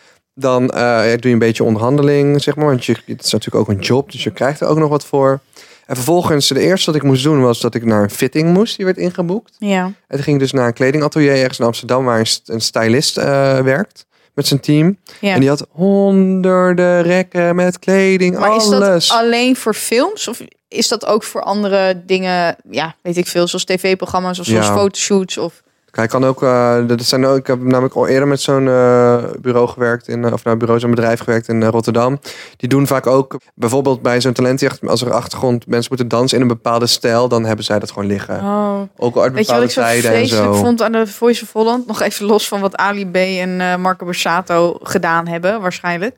[0.40, 2.66] Dan eh, doe je een beetje onderhandeling, zeg maar.
[2.66, 4.12] Want je, het is natuurlijk ook een job.
[4.12, 5.40] Dus je krijgt er ook nog wat voor.
[5.86, 8.76] En vervolgens, de eerste wat ik moest doen was dat ik naar een fitting moest.
[8.76, 9.56] Die werd ingeboekt.
[9.58, 9.84] Ja.
[9.84, 12.04] En toen ging ik dus naar een kledingatelier ergens in Amsterdam.
[12.04, 14.06] Waar een, st- een stylist eh, werkt.
[14.34, 14.96] Met zijn team.
[15.20, 15.34] ja.
[15.34, 19.08] En die had honderden rekken met kleding, maar is alles.
[19.08, 22.56] dat alleen voor films of is dat ook voor andere dingen?
[22.70, 24.76] Ja, weet ik veel, zoals tv-programma's of zoals Ja.
[24.76, 28.40] fotoshoots of Hij kan ook, eh dat zijn ook, ik heb namelijk al eerder met
[28.40, 32.18] zo'n eh, bureau gewerkt, in, eh, of nou bureau, zo'n bedrijf gewerkt in Rotterdam.
[32.56, 36.42] Die doen vaak ook, bijvoorbeeld bij zo'n talentjacht, als er achtergrond mensen moeten dansen in
[36.42, 38.40] een bepaalde stijl, dan hebben zij dat gewoon liggen.
[38.40, 38.80] Oh.
[38.96, 40.54] Ook al uit Weet je wat bepaalde ik zo tijden en zo.
[40.54, 41.86] vond aan de Voice of Holland?
[41.86, 46.16] Nog even los van wat Ali B en Marco Borsato gedaan hebben, waarschijnlijk.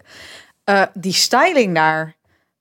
[0.95, 2.17] Die styling daar.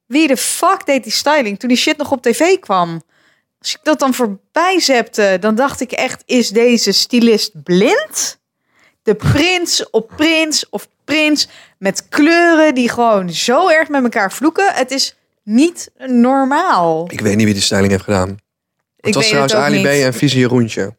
[0.06, 3.02] Wie de fuck deed die styling toen die shit nog op tv kwam?
[3.62, 8.40] Als ik dat dan voorbij zepte, dan dacht ik echt, is deze stylist blind?
[9.04, 11.48] De prins op prins of prins
[11.78, 14.74] met kleuren die gewoon zo erg met elkaar vloeken.
[14.74, 17.06] Het is niet normaal.
[17.12, 18.30] Ik weet niet wie die styling heeft gedaan.
[18.30, 18.40] Het
[19.08, 20.96] Ik was trouwens Ali B en Visie Jeroentje.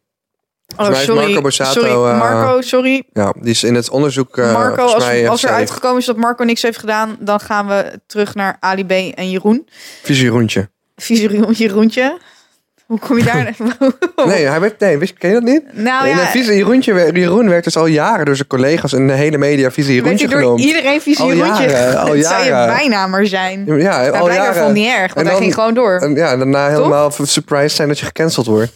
[0.76, 1.24] Oh, sorry.
[1.24, 3.02] Marco Borsato, sorry, eh, Marco, sorry.
[3.12, 4.38] Ja, die is in het onderzoek.
[4.38, 7.40] eh, Marco, als, mij heeft als er uitgekomen is dat Marco niks heeft gedaan, dan
[7.40, 9.68] gaan we terug naar Ali B en Jeroen.
[10.02, 10.70] Visie Jeroentje.
[10.96, 12.20] Visie Jeroentje.
[12.92, 13.54] Hoe kom je daar?
[14.32, 15.62] Nee, hij werd, nee, wist, ken je dat niet?
[15.72, 19.06] nou Nee, ja, Vieze Jeroentje, wer- Jeroen werd dus al jaren door zijn collega's en
[19.06, 21.68] de hele media Vieze werd Jeroentje hij door iedereen Visie Al Jeroentje.
[21.70, 22.74] jaren, al Het zou je jaren.
[22.74, 23.64] bijnaam maar zijn.
[23.66, 24.62] Ja, Ja, al jaren.
[24.62, 25.98] vond niet erg, want En hij dan- ging gewoon door.
[25.98, 28.72] En, ja, en daarna helemaal surprised zijn dat je gecanceld wordt.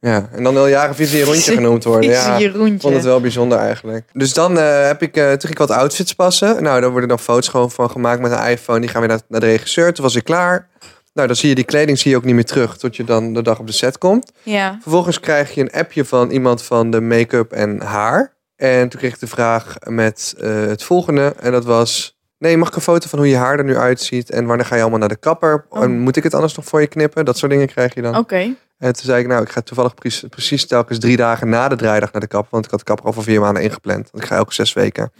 [0.00, 2.10] ja, en dan al jaren Vieze Jeroentje genoemd worden.
[2.10, 4.04] Ja, Visie ik vond het wel bijzonder eigenlijk.
[4.12, 6.62] Dus dan eh, heb ik, eh, toen ging ik wat outfits passen.
[6.62, 8.80] Nou, daar worden dan foto's gewoon van gemaakt met een iPhone.
[8.80, 9.92] Die gaan weer naar, naar de regisseur.
[9.92, 10.68] Toen was ik klaar.
[11.12, 12.76] Nou, dan zie je die kleding zie je ook niet meer terug.
[12.76, 14.32] Tot je dan de dag op de set komt.
[14.42, 14.78] Ja.
[14.82, 18.34] Vervolgens krijg je een appje van iemand van de make-up en haar.
[18.56, 21.34] En toen kreeg ik de vraag met eh, het volgende.
[21.40, 22.18] En dat was...
[22.38, 24.30] Nee, mag ik een foto van hoe je haar er nu uitziet?
[24.30, 25.66] En wanneer ga je allemaal naar de kapper?
[25.68, 25.82] Oh.
[25.82, 27.24] En moet ik het anders nog voor je knippen?
[27.24, 28.16] Dat soort dingen krijg je dan.
[28.16, 28.54] Oké.
[28.78, 31.76] En toen zei ik, nou, ik ga toevallig precies, precies telkens drie dagen na de
[31.76, 32.50] draaidag naar de kapper.
[32.50, 34.08] Want ik had de kapper al voor vier maanden ingepland.
[34.10, 35.12] Want ik ga elke zes weken.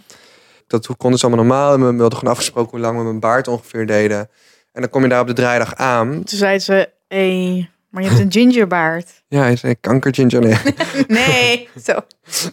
[0.67, 1.73] Dat konden ze allemaal normaal.
[1.73, 4.29] En we hadden gewoon afgesproken hoe lang we mijn baard ongeveer deden.
[4.73, 6.09] En dan kom je daar op de draaidag aan.
[6.11, 9.09] Toen zei ze, hé, maar je hebt een gingerbaard.
[9.27, 10.41] Ja, hij zei kanker ginger.
[10.41, 10.57] Nee.
[11.07, 11.93] Nee, zo.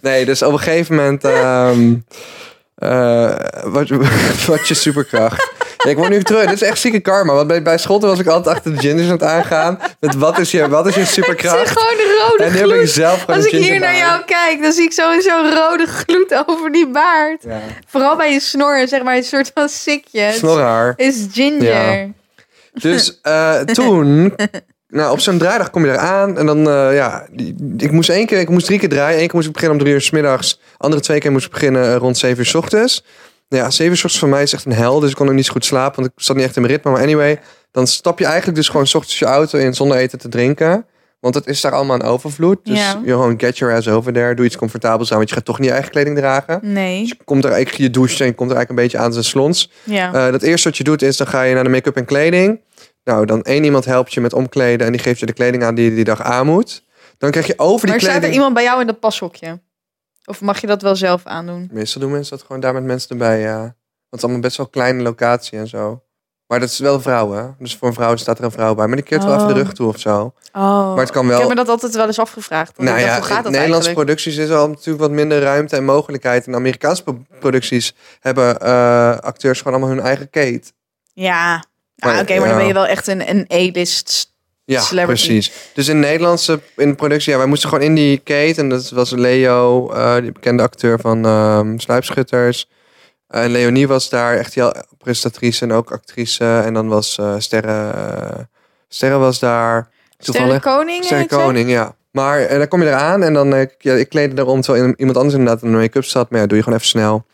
[0.03, 1.25] Nee, dus op een gegeven moment.
[1.25, 1.95] ehm
[2.75, 3.89] eh, wat,
[4.47, 5.53] wat je superkracht.
[5.85, 6.45] Ja, ik word nu terug.
[6.45, 7.35] Dit is echt zieke karma.
[7.35, 9.79] Want bij, bij Schotten was ik altijd achter de gingers aan het aangaan.
[10.01, 11.69] Met wat is je, wat is je Ik zie superkracht?
[11.69, 14.25] gewoon de rode En nu heb ik zelf gewoon Als een ik hier naar jou
[14.25, 17.43] kijk, dan zie ik zo'n rode gloed over die baard.
[17.43, 17.61] Ja.
[17.87, 20.31] Vooral bij je snor, zeg maar, een soort van sikje.
[20.33, 20.93] Snorhaar.
[20.97, 21.99] Is ginger.
[21.99, 22.07] Ja.
[22.73, 24.35] Dus eh, toen,
[24.89, 26.39] nou, op zo'n draaidag kom je eraan.
[26.39, 27.27] En dan, eh, ja,
[27.77, 29.21] ik moest één keer, ik moest drie keer draaien.
[29.21, 30.61] Eén keer moest ik beginnen om drie uur s middags.
[30.77, 33.05] Andere twee keer moest ik beginnen eh, rond zeven uur s ochtends.
[33.49, 35.01] Ja, zeven ochtends voor mij is echt een hel.
[35.01, 36.75] Dus ik kon ook niet zo goed slapen, want ik zat niet echt in mijn
[36.75, 36.91] ritme.
[36.91, 40.19] Maar anyway, dan stap je eigenlijk dus gewoon s ochtends je auto in zonder eten
[40.19, 40.87] te drinken.
[41.21, 42.59] Want het is daar allemaal een overvloed.
[42.63, 43.01] Dus Ja.
[43.05, 44.35] je gewoon get your ass over there.
[44.35, 46.61] Doe iets comfortabels aan, want je gaat toch niet je eigen kleding dragen.
[46.63, 47.01] Nee.
[47.01, 49.13] Dus je komt er eigenlijk, je doucht en je komt er eigenlijk een beetje aan
[49.13, 49.71] zijn slons.
[49.85, 50.13] Ja.
[50.13, 52.61] Eh, dat eerste wat je doet is, dan ga je naar de make-up en kleding.
[53.05, 55.75] Nou, dan één iemand helpt je met omkleden en die geeft je de kleding aan
[55.75, 56.85] die je die dag aan moet.
[57.19, 58.35] Dan krijg je over die maar staat er kleding...
[58.35, 59.61] iemand bij jou in dat pashokje?
[60.29, 61.69] Of mag je dat wel zelf aandoen?
[61.73, 63.59] Meestal doen mensen dat gewoon daar met mensen erbij, ja.
[63.59, 63.73] Want
[64.11, 66.03] het is allemaal best wel kleine locatie en zo.
[66.47, 67.49] Maar dat is wel vrouwen, hè?
[67.59, 68.87] Dus voor een vrouw staat er een vrouw bij.
[68.87, 69.43] Maar die keert wel Oh.
[69.43, 70.33] even de rug toe of zo.
[70.53, 70.89] Oh.
[70.95, 71.39] Maar het kan Ik wel...
[71.39, 72.79] heb me dat altijd wel eens afgevraagd.
[72.79, 74.07] Nou ik ja, dacht, hoe gaat dat Nederlandse eigenlijk?
[74.07, 76.47] producties is al natuurlijk wat minder ruimte en mogelijkheid.
[76.47, 80.63] En Amerikaanse pro- producties hebben eh, acteurs gewoon allemaal hun eigen kate.
[81.13, 81.65] Ja.
[81.99, 84.33] Ah, Oké, maar dan ben je wel echt een, een A-list.
[84.69, 85.27] Ja, Celebrity.
[85.27, 85.53] precies.
[85.75, 88.55] Dus in Nederlandse in de productie, ja, wij moesten gewoon in die Kate.
[88.61, 92.69] En dat was Leo, eh, die bekende acteur van ehm Sluipschutters.
[93.29, 96.45] En Leonie was daar echt heel presentatrice en ook actrice.
[96.65, 98.39] En dan was eh Sterre, eh,
[98.89, 99.91] Sterre was daar.
[100.19, 101.05] Sterre Koning?
[101.05, 101.27] Sterre?
[101.27, 101.97] Koning, ja.
[102.11, 105.63] Maar dan kom je eraan en dan, ja, ik kleedde erom terwijl iemand anders inderdaad
[105.63, 106.31] in de make-up zat.
[106.31, 107.25] Maar ja, doe je gewoon even snel.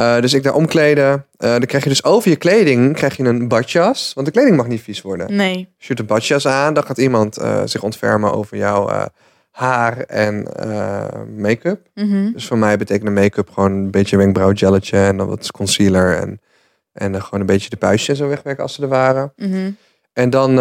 [0.00, 1.26] Eh, dus ik daar omkleden.
[1.36, 4.12] Eh, dan krijg je dus over je kleding krijg je een badjas.
[4.14, 5.36] Want de kleding mag niet vies worden.
[5.36, 5.68] Nee.
[5.76, 9.08] Je doet een badjas aan, dan gaat iemand eh, zich ontfermen over jouw
[9.50, 10.48] haar en
[11.36, 11.86] make-up.
[11.94, 12.32] Mhm.
[12.32, 16.40] Dus voor mij betekende make-up gewoon een beetje wenkbrauwgelletje en dan wat concealer en,
[16.92, 19.32] en gewoon een beetje de puistjes en zo wegwerken als ze er waren.
[19.36, 19.70] Mhm.
[20.12, 20.58] En dan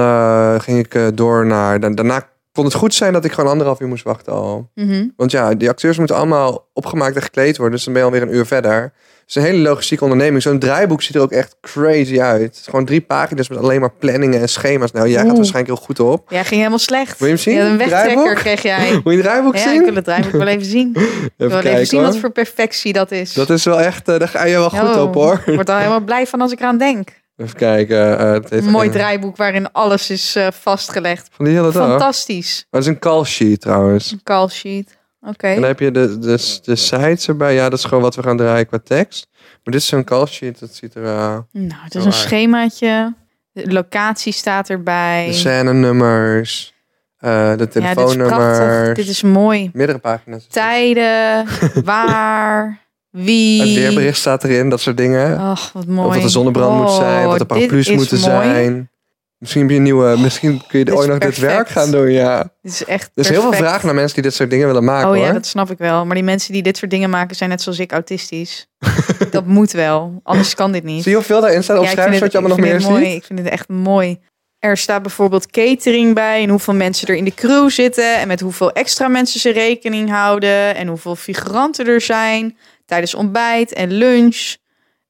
[0.62, 3.88] ging ik door naar, dan, daarna kon het goed zijn dat ik gewoon anderhalf uur
[3.88, 4.70] moest wachten al.
[4.76, 5.08] Mhm.
[5.16, 8.28] Want ja, die acteurs moeten allemaal opgemaakt en gekleed worden, dus dan ben je alweer
[8.28, 8.94] een uur verder.
[9.30, 10.42] Is een hele logistieke onderneming.
[10.42, 12.42] Zo'n draaiboek ziet er ook echt crazy uit.
[12.42, 14.92] Het is gewoon drie pagina's met alleen maar planningen en schema's.
[14.92, 16.32] Nou, jij gaat waarschijnlijk heel goed op.
[16.32, 17.20] Ja, ging helemaal slecht.
[17.20, 17.54] Wil je hem zien?
[17.56, 18.36] Ja, een wegtrekker Draaiboek?
[18.36, 18.92] kreeg jij.
[18.94, 19.80] Moet je het draaiboek Ja, zien?
[19.80, 20.90] ik wil het draaiboek wel even zien.
[20.96, 22.10] Ik wil Even wel kijken even zien hoor.
[22.12, 23.34] wat voor perfectie dat is.
[23.34, 25.44] Dat is wel echt, eh, daar ga je wel goed Oh, op hoor.
[25.46, 27.10] Ik word er helemaal blij van als ik eraan denk.
[27.38, 28.20] Even kijken.
[28.20, 31.28] eh, het heeft Een mooi een- draaiboek waarin alles is eh, vastgelegd.
[31.32, 31.90] Van die hele dag.
[31.90, 32.66] Fantastisch.
[32.70, 34.12] het is een call sheet trouwens.
[34.12, 34.98] Een call sheet.
[35.22, 35.48] Oké.
[35.48, 37.54] En dan heb je de, de, de sites erbij.
[37.54, 39.28] Ja, dat is gewoon wat we gaan draaien qua tekst.
[39.34, 40.60] Maar dit is zo'n call sheet.
[40.60, 41.04] Dat ziet er...
[41.06, 43.14] eh, Nou, het is een schemaatje.
[43.52, 45.26] De locatie staat erbij.
[45.28, 46.74] de scène-nummers.
[47.18, 47.94] eh, de ja, dit is prachtig.
[48.16, 48.96] telefoonnummers.
[48.98, 49.70] Dit is mooi.
[49.74, 50.46] Meerdere pagina's.
[50.48, 51.46] Tijden,
[51.84, 52.80] waar,
[53.10, 53.62] wie.
[53.62, 55.38] Het weerbericht staat erin, dat soort dingen.
[55.38, 56.08] Ach, wat mooi.
[56.08, 58.32] Of wat de zonnebrand moet zijn, wat de Oh, paraplu's moeten mooi.
[58.32, 58.90] zijn.
[59.40, 62.12] Misschien heb je een nieuwe, misschien kun je Dit ooit nog dit werk gaan doen,
[62.12, 62.52] ja.
[62.62, 64.84] Dit is echt Er is heel veel vraag naar mensen die dit soort dingen willen
[64.84, 65.34] maken, Oh ja, hoor.
[65.34, 66.06] dat snap ik wel.
[66.06, 68.68] Maar die mensen die dit soort dingen maken zijn net zoals ik autistisch.
[69.32, 70.20] dat moet wel.
[70.24, 71.02] Anders kan dit niet.
[71.02, 71.78] Zie je hoeveel daarin staat?
[71.78, 73.06] Ja, ik schrijf vind wat je allemaal nog meer mooi.
[73.06, 73.16] ziet?
[73.16, 74.20] Ik vind het echt mooi.
[74.60, 78.40] Er staat bijvoorbeeld catering bij en hoeveel mensen er in de crew zitten en met
[78.40, 84.56] hoeveel extra mensen ze rekening houden en hoeveel figuranten er zijn tijdens ontbijt en lunch.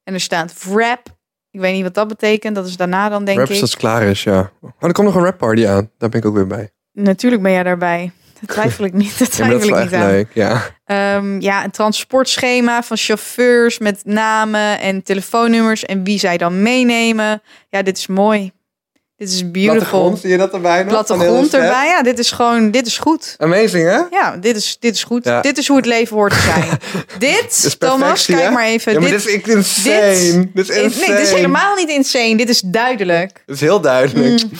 [0.04, 1.18] En er staat wrap.
[1.50, 2.54] Ik weet niet wat dat betekent.
[2.54, 3.60] Dat is daarna dan denk Raps ik.
[3.60, 4.50] dat het klaar is, ja.
[4.60, 5.90] Oh, er komt nog een rap party aan.
[5.98, 6.70] Daar ben ik ook weer bij.
[6.92, 8.12] Natuurlijk ben jij daarbij.
[8.40, 9.18] Dat twijfel ik niet.
[9.18, 10.10] Dat Ja, maar dat twijfel ik niet aan.
[10.10, 10.62] leuk, ja.
[10.84, 17.42] Ehm, ja, een transportschema van chauffeurs met namen en telefoonnummers en wie zij dan meenemen.
[17.68, 18.52] Ja, dit is mooi.
[19.20, 19.74] Dit is beautiful.
[19.76, 20.88] Plattegrond, zie je dat erbij nog?
[20.88, 21.86] Plattegrond erbij.
[21.86, 23.34] Ja, dit is gewoon, dit is goed.
[23.38, 23.98] Amazing, hè?
[24.10, 25.24] Ja, dit is, dit is goed.
[25.24, 25.40] Ja.
[25.40, 26.68] Dit is hoe het leven hoort te zijn.
[27.18, 28.50] dit, Thomas, kijk hè?
[28.50, 28.92] maar even.
[28.92, 30.48] Ja, maar dit, dit, is ik insane.
[30.54, 32.36] Dit, is nee, dit is helemaal niet insane.
[32.36, 33.42] Dit is duidelijk.
[33.46, 34.42] Dat is heel duidelijk.
[34.42, 34.50] Mm.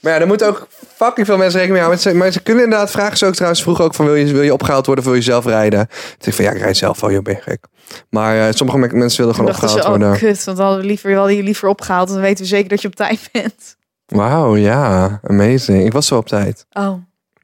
[0.00, 0.66] Maar ja, er moeten ook
[0.96, 2.16] fucking veel mensen rekening mee houden.
[2.16, 4.52] Maar ze- kunnen inderdaad vragen ze ook trouwens vroeg ook van wil je, wil je
[4.52, 5.88] opgehaald worden of wil je zelf rijden?
[5.88, 7.64] Toen ik van ja, ik rijd zelf wel, joh, ben je gek.
[8.10, 10.18] Maar eh, sommige me- mensen willen gewoon opgehaald ze, oh worden.
[10.18, 12.08] kut, want hadden, we liever, hadden je liever opgehaald.
[12.08, 13.75] Dan weten we zeker dat je op tijd bent.
[14.06, 15.84] Wauw, ja, amazing.
[15.84, 16.66] Ik was zo op tijd.
[16.72, 16.92] Oh.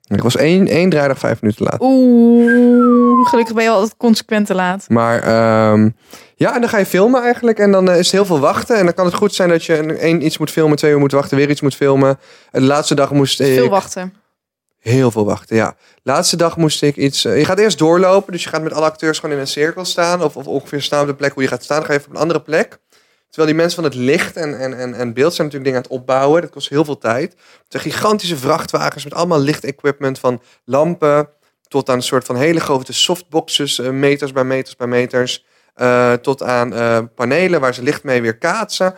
[0.09, 1.81] Ik was één, één draaidag vijf minuten laat.
[1.81, 4.85] Oeh, gelukkig ben je altijd consequent te laat.
[4.89, 5.89] Maar ehm,
[6.37, 7.59] ja, en dan ga je filmen eigenlijk.
[7.59, 8.77] En dan eh, is het heel veel wachten.
[8.79, 10.99] En dan kan het goed zijn dat je een- één iets moet filmen, twee uur
[10.99, 12.19] moet wachten, weer iets moet filmen.
[12.51, 13.55] En de laatste dag moest ik...
[13.55, 14.15] Veel wachten.
[14.79, 15.75] Heel veel wachten, ja.
[16.03, 17.25] Laatste dag moest ik iets...
[17.25, 19.85] eh, je gaat eerst doorlopen, dus je gaat met alle acteurs gewoon in een cirkel
[19.85, 20.23] staan.
[20.23, 21.77] Of, of ongeveer staan op de plek hoe je gaat staan.
[21.79, 22.79] Dan ga je even op een andere plek.
[23.33, 25.83] Terwijl die mensen van het licht en, en, en, en beeld zijn natuurlijk dingen aan
[25.83, 26.41] het opbouwen.
[26.41, 27.33] Dat kost heel veel tijd.
[27.33, 31.29] Het zijn gigantische vrachtwagens met allemaal lichtequipment van lampen...
[31.69, 35.45] tot aan een soort van hele grote softboxes, eh, meters bij meters bij meters...
[35.75, 38.95] eh, tot aan eh, panelen waar ze licht mee weer kaatsen.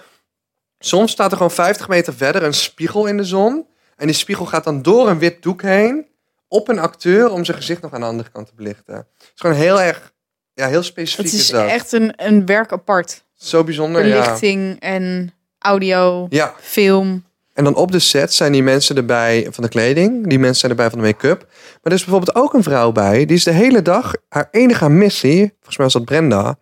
[0.79, 3.66] Soms staat er gewoon 50 meter verder een spiegel in de zon...
[3.97, 6.07] En die spiegel gaat dan door een wit doek heen
[6.49, 8.94] op een acteur om zijn gezicht nog aan de andere kant te belichten.
[8.94, 10.12] Het is gewoon heel erg,
[10.53, 13.25] ja, heel specifiek Het is, is echt een, een werk apart.
[13.35, 14.23] Zo bijzonder, ja.
[14.23, 17.25] Verlichting en audio, Ja, film.
[17.53, 20.27] en dan op de set zijn die mensen erbij van de kleding.
[20.29, 21.38] Die mensen zijn erbij van de make-up.
[21.40, 23.25] Maar er is bijvoorbeeld ook een vrouw bij.
[23.27, 26.59] Die is de hele dag, haar enige missie, volgens mij was dat Brenda.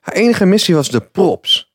[0.00, 1.65] Haar enige missie was de props.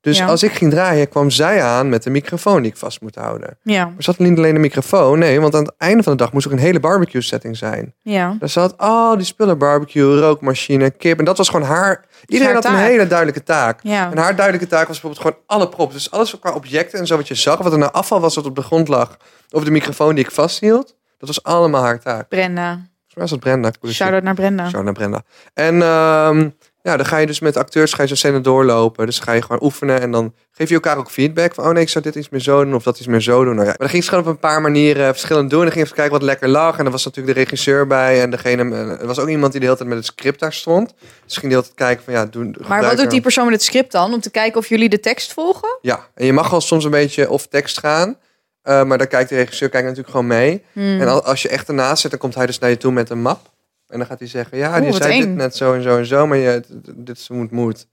[0.00, 0.26] Dus Ja.
[0.26, 3.58] als ik ging draaien, kwam zij aan met de microfoon die ik vast moet houden.
[3.62, 6.18] Ja, Maar ze had niet alleen een microfoon, nee, want aan het einde van de
[6.18, 7.94] dag moest ook een hele barbecue setting zijn.
[8.02, 8.36] ja.
[8.38, 11.18] Daar zat al die spullen, barbecue, rookmachine, kip.
[11.18, 12.04] En dat was gewoon haar...
[12.26, 13.80] Iedereen haar had een hele duidelijke taak.
[13.82, 14.10] Ja.
[14.10, 15.92] En haar duidelijke taak was bijvoorbeeld gewoon alle props.
[15.92, 17.58] Dus alles qua objecten en zo wat je zag.
[17.58, 19.16] Wat er naar afval was wat op de grond lag.
[19.50, 20.96] Of de microfoon die ik vasthield.
[21.18, 22.28] Dat was allemaal haar taak.
[22.28, 22.68] Brenda.
[22.72, 23.70] Volgens mij was dat Brenda.
[23.92, 24.68] Shout-out naar Brenda.
[24.68, 25.22] Shout naar Brenda.
[25.54, 26.48] En ehm,
[26.90, 29.06] ja, dan ga je dus met acteurs ga je zo'n scène doorlopen.
[29.06, 30.00] Dus ga je gewoon oefenen.
[30.00, 31.54] En dan geef je elkaar ook feedback.
[31.54, 32.74] Van, oh nee, ik zou dit iets meer zo doen.
[32.74, 33.54] Of dat iets meer zo doen.
[33.54, 33.68] Nou ja.
[33.68, 35.58] Maar dan ging ze gewoon op een paar manieren verschillend doen.
[35.58, 36.78] En dan ging je even kijken wat lekker lag.
[36.78, 38.22] En er was natuurlijk de regisseur bij.
[38.22, 40.94] En degene, er was ook iemand die de hele tijd met het script daar stond.
[41.26, 42.56] Dus ging de hele tijd kijken van ja, doen.
[42.68, 44.12] Maar wat doet die persoon met het script dan?
[44.14, 45.78] Om te kijken of jullie de tekst volgen?
[45.80, 48.16] Ja, en je mag wel soms een beetje off tekst gaan.
[48.62, 50.64] Eh, maar dan kijkt de regisseur kijkt natuurlijk gewoon mee.
[50.72, 51.00] Hmm.
[51.00, 53.10] En al- als je echt ernaast zit, dan komt hij dus naar je toe met
[53.10, 53.40] een map.
[53.88, 55.20] En dan gaat hij zeggen, ja, die wat zei eng.
[55.26, 56.26] dit net zo en zo en zo.
[56.26, 56.62] Maar je,
[56.96, 57.86] dit is moet moet.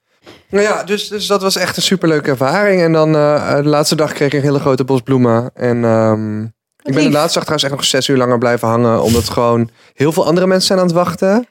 [0.50, 2.82] Nou ja, dus, dus dat was echt een superleuke ervaring.
[2.82, 5.52] En dan eh, de laatste dag kreeg ik een hele grote bos bloemen.
[5.54, 6.44] En ehm,
[6.82, 9.02] ik ben de laatste dag trouwens echt nog zes uur langer blijven hangen.
[9.02, 11.48] Omdat gewoon heel veel andere mensen zijn aan het wachten.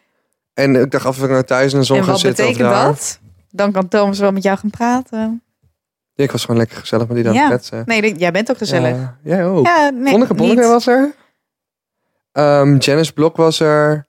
[0.54, 2.44] En ik dacht af en toe naar thuis in de zon En gaan wat zitten.
[2.44, 2.86] of betekent daar.
[2.86, 3.18] dat?
[3.50, 5.42] Dan kan Thomas wel met jou gaan praten.
[6.14, 7.46] Ja, ik was gewoon lekker gezellig met die dan Ja.
[7.46, 7.82] kletsen.
[7.86, 8.96] Nee, jij bent ook gezellig.
[8.96, 9.66] Ja, jij ook.
[9.66, 11.14] Ja, nee, Vonneke Bonneke was er.
[12.32, 14.06] Ehm Janice Blok was er.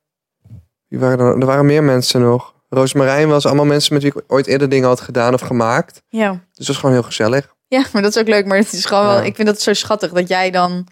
[0.99, 1.39] Wie waren er?
[1.39, 2.53] er waren meer mensen nog.
[2.69, 6.01] Roosmarijn was allemaal mensen met wie ik ooit eerder dingen had gedaan of gemaakt.
[6.09, 6.29] Ja.
[6.31, 7.53] Dus het was gewoon heel gezellig.
[7.67, 8.45] ja, maar dat is ook leuk.
[8.45, 9.21] Maar het is gewoon wel, Ja.
[9.23, 10.87] ik vind dat zo schattig dat jij dan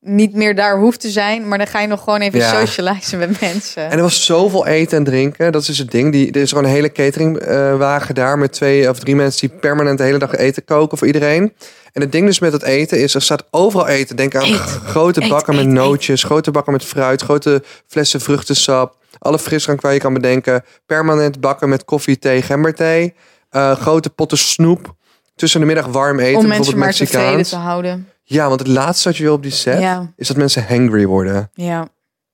[0.00, 1.48] niet meer daar hoeft te zijn.
[1.48, 2.60] Maar dan ga je nog gewoon even Ja.
[2.66, 3.90] socializen met mensen.
[3.90, 5.52] En er was zoveel eten en drinken.
[5.52, 6.12] Dat is dus het ding.
[6.12, 9.98] Die, er is gewoon een hele cateringwagen daar met twee of drie mensen die permanent
[9.98, 11.54] de hele dag eten koken voor iedereen.
[11.92, 14.16] En het ding dus met het eten is, er staat overal eten.
[14.16, 14.58] Denk aan Eet.
[14.60, 18.96] grote Eet, bakken eet, met nootjes, grote bakken met fruit, grote flessen vruchtensap.
[19.18, 20.62] Alle frisdrank waar je kan bedenken.
[20.86, 23.14] Permanent bakken met koffie, thee, gemberthee.
[23.50, 24.96] Eh, grote potten snoep.
[25.34, 28.08] Tussen de middag warm eten, om mensen maar tevreden te houden.
[28.22, 31.06] Ja, want het laatste wat je wil op die set Ja, is dat mensen hangry
[31.06, 31.50] worden.
[31.54, 31.88] ja.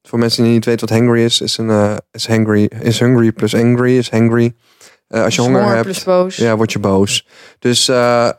[0.08, 3.32] Voor mensen die niet weten wat hangry is, is, een, eh, is, hangry, is hungry
[3.32, 4.54] plus angry is hangry.
[5.08, 6.36] Eh, als je Dus honger hebt, plus boos.
[6.36, 7.26] ja, word je boos.
[7.58, 7.90] Dus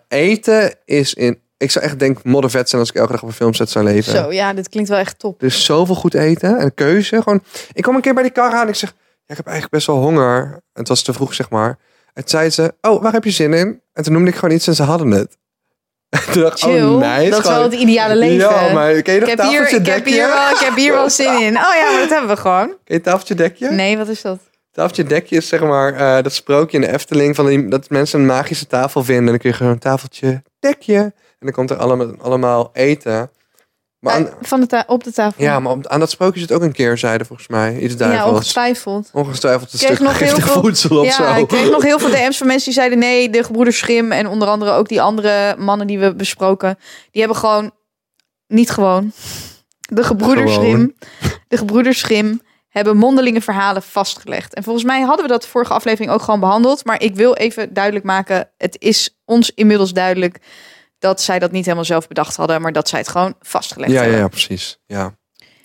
[0.08, 1.40] eten is in...
[1.58, 4.12] Ik zou echt denk moddervet zijn als ik elke dag op een filmset zou leven.
[4.12, 5.44] Zo, ja, dit klinkt wel echt top.
[5.44, 7.22] Is zoveel goed eten en keuze.
[7.22, 8.94] Gewoon, ik kwam een keer bij die kar aan en ik zeg...
[9.26, 10.62] Ja, ik heb eigenlijk best wel honger.
[10.74, 11.68] Het was te vroeg, zeg maar.
[12.14, 13.82] En toen zei ze, oh, waar heb je zin in?
[13.94, 15.38] En toen noemde ik gewoon iets en ze hadden het.
[16.10, 16.84] En toen dacht ik, Chill.
[16.84, 17.30] oh, nice.
[17.30, 18.50] dat is wel het ideale leven.
[18.50, 20.94] Ja, maar ken je nog ik, heb hier, ik, heb hier wel, ik heb hier
[20.94, 21.58] wel zin in.
[21.58, 22.68] Oh ja, maar dat hebben we gewoon.
[22.84, 23.72] Ken je tafeltje dekje?
[23.72, 24.40] Nee, wat is dat?
[24.72, 28.20] Tafeltje dekje is zeg maar eh, dat sprookje in de Efteling van die, dat mensen
[28.20, 29.24] een magische tafel vinden.
[29.24, 31.14] En dan kun je gewoon een tafeltje dekje.
[31.46, 33.32] En dan komt er allemaal, allemaal eten.
[34.00, 35.44] Maar aan, Van de op de tafel.
[35.44, 37.80] ja, maar aan dat sprookje zit ook een keerzijde volgens mij.
[37.80, 39.10] Iets ja ongetwijfeld.
[39.14, 41.42] Ongetwijfeld een kreeg nog heel veel- voedsel of ja, zo.
[41.42, 44.28] ik kreeg nog heel veel DM's van mensen die zeiden nee, de gebroeders Schrim en
[44.28, 46.78] onder andere ook die andere mannen die we besproken,
[47.12, 47.72] die hebben gewoon
[48.48, 49.12] niet gewoon
[49.80, 50.54] de gebroeders.
[50.54, 50.96] Schrim,
[51.48, 54.54] de gebroeders Schrim hebben mondelinge verhalen vastgelegd.
[54.54, 57.74] En volgens mij hadden we dat vorige aflevering ook gewoon behandeld, maar ik wil even
[57.74, 60.40] duidelijk maken, het is ons inmiddels duidelijk
[61.06, 63.98] dat zij dat niet helemaal zelf bedacht hadden, maar dat zij het gewoon vastgelegd Ja,
[63.98, 64.20] ja, hebben.
[64.22, 64.80] ja, precies.
[64.86, 65.16] Ja.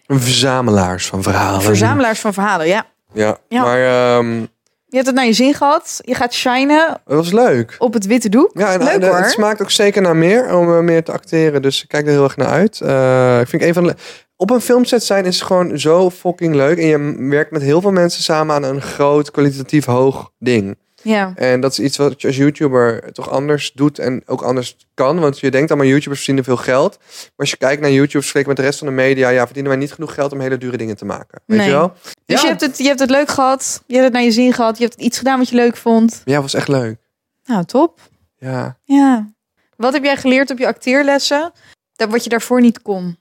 [0.07, 1.63] Een verzamelaars van verhalen.
[1.63, 2.87] Verzamelaars van verhalen, ja.
[3.13, 3.63] Ja, Ja.
[3.63, 3.79] maar
[4.19, 4.41] ehm,
[4.87, 6.01] Je hebt het naar je zin gehad.
[6.05, 7.77] Je gaat shinen het was leuk.
[7.79, 8.51] op het witte doek.
[8.55, 9.19] Ja, en Leuk, en, eh, hoor.
[9.19, 11.63] het smaakt ook zeker naar meer om eh, meer te acteren.
[11.63, 12.81] Dus ik kijk er heel erg naar uit.
[12.81, 13.95] Eh, ik vind een van de.
[14.37, 16.79] Op een filmset zijn is gewoon zo fucking leuk.
[16.79, 20.79] En je werkt met heel veel mensen samen aan een groot, kwalitatief hoog ding.
[21.03, 21.33] Ja.
[21.35, 25.19] En dat is iets wat je als YouTuber toch anders doet en ook anders kan.
[25.21, 26.97] Want je denkt allemaal YouTubers verdienen veel geld.
[26.99, 29.73] Maar als je kijkt naar YouTube vergeleken met de rest van de media, ja, verdienen
[29.73, 31.41] wij niet genoeg geld om hele dure dingen te maken.
[31.47, 31.67] Weet Nee.
[31.69, 31.93] je wel?
[32.25, 32.41] Dus ja.
[32.41, 33.83] je, hebt het, je hebt het leuk gehad.
[33.87, 34.79] Je hebt het naar je zin gehad.
[34.79, 36.23] Je hebt iets gedaan wat je leuk vond.
[36.25, 36.99] Ja, was echt leuk.
[37.45, 38.01] Nou, top.
[38.39, 38.77] Ja.
[38.85, 39.29] Ja.
[39.77, 41.53] Wat heb jij geleerd op je acteerlessen?
[41.97, 43.19] Dat wat je daarvoor niet kon.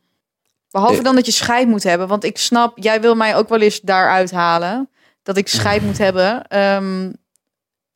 [0.72, 1.04] Behalve Eh.
[1.04, 2.08] dan dat je scheid moet hebben.
[2.08, 4.90] Want ik snap, jij wil mij ook wel eens daaruit halen.
[5.24, 6.48] Dat ik scheid moet hebben.
[6.48, 7.12] Ehm,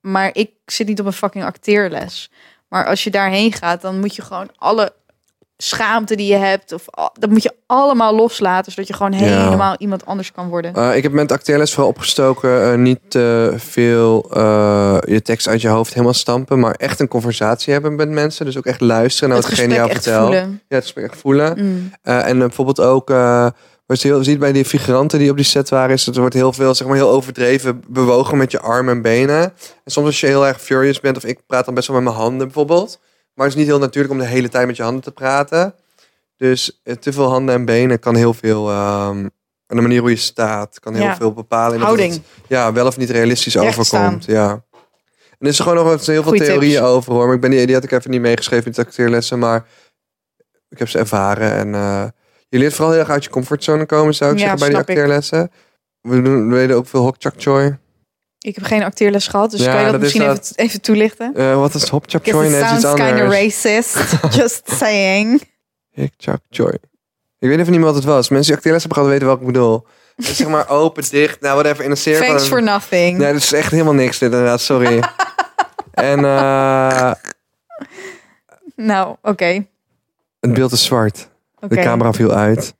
[0.03, 2.31] maar ik zit niet op een fucking acteerles.
[2.67, 4.93] Maar als je daarheen gaat, dan moet je gewoon alle
[5.57, 6.71] schaamte die je hebt.
[6.71, 6.85] Of
[7.19, 8.71] dat moet je allemaal loslaten.
[8.71, 9.43] Zodat je gewoon Ja.
[9.43, 10.73] helemaal iemand anders kan worden.
[10.73, 15.61] Eh, ik heb met acteerles vooral opgestoken eh, niet te veel eh, je tekst uit
[15.61, 18.45] je hoofd helemaal stampen, maar echt een conversatie hebben met mensen.
[18.45, 20.25] Dus ook echt luisteren naar het gesprek jou vertelt.
[20.25, 20.61] voelen.
[20.67, 21.53] Ja, het gesprek echt voelen.
[21.57, 21.91] Mm.
[22.01, 23.09] En bijvoorbeeld ook,
[23.85, 26.35] wat je ziet bij die figuranten die op die set waren, is dat er wordt
[26.35, 29.41] heel veel, zeg maar, heel overdreven bewogen met je armen en benen.
[29.83, 32.05] En soms als je heel erg furious bent, of ik praat dan best wel met
[32.05, 32.99] mijn handen bijvoorbeeld.
[33.33, 35.75] Maar het is niet heel natuurlijk om de hele tijd met je handen te praten.
[36.37, 39.17] Dus eh, te veel handen en benen kan heel veel, ehm,
[39.67, 41.15] en de manier hoe je staat, kan heel Ja.
[41.15, 41.75] veel bepalen.
[41.77, 42.13] in Houding.
[42.13, 44.25] het, ja, wel of niet realistisch Recht overkomt.
[44.25, 44.49] Ja.
[44.51, 46.85] En er is er gewoon nog heel veel theorieën tips.
[46.87, 47.25] over hoor.
[47.25, 49.39] Maar ik ben die, die had ik even niet meegeschreven in de acteerlessen.
[49.39, 49.65] Maar
[50.69, 51.51] ik heb ze ervaren.
[51.53, 52.05] En eh,
[52.53, 54.77] je leert vooral heel erg uit je comfortzone komen, zou ik Ja, zeggen, bij die
[54.77, 54.89] ik.
[54.89, 55.51] acteerlessen.
[56.01, 57.77] We, doen, we deden ook veel Hok Chak Choi.
[58.39, 60.37] Ik heb geen acteerles gehad, dus Ja, kan je dat, dat is misschien dat.
[60.51, 61.35] even, even toelichten?
[61.35, 62.47] Eh, wat is Hok Chak Choi?
[62.49, 63.95] het sounds kind of racist.
[64.37, 65.43] Just saying.
[65.91, 66.73] Hok Chak Choi.
[67.39, 68.29] Ik weet even niet meer wat het was.
[68.29, 69.85] Mensen die acteerlessen hebben gehad weten welke ik bedoel.
[70.15, 71.41] Is zeg maar open, dicht.
[71.41, 71.83] Nou, whatever.
[71.83, 72.25] In een cirkel.
[72.27, 73.17] Thanks for nothing.
[73.17, 74.61] Nee, dat is echt helemaal niks dit inderdaad.
[74.61, 75.03] Sorry.
[75.93, 77.11] en eh,
[78.75, 79.65] Nou, oké.
[80.39, 81.27] het beeld is zwart.
[81.67, 82.73] De camera viel uit.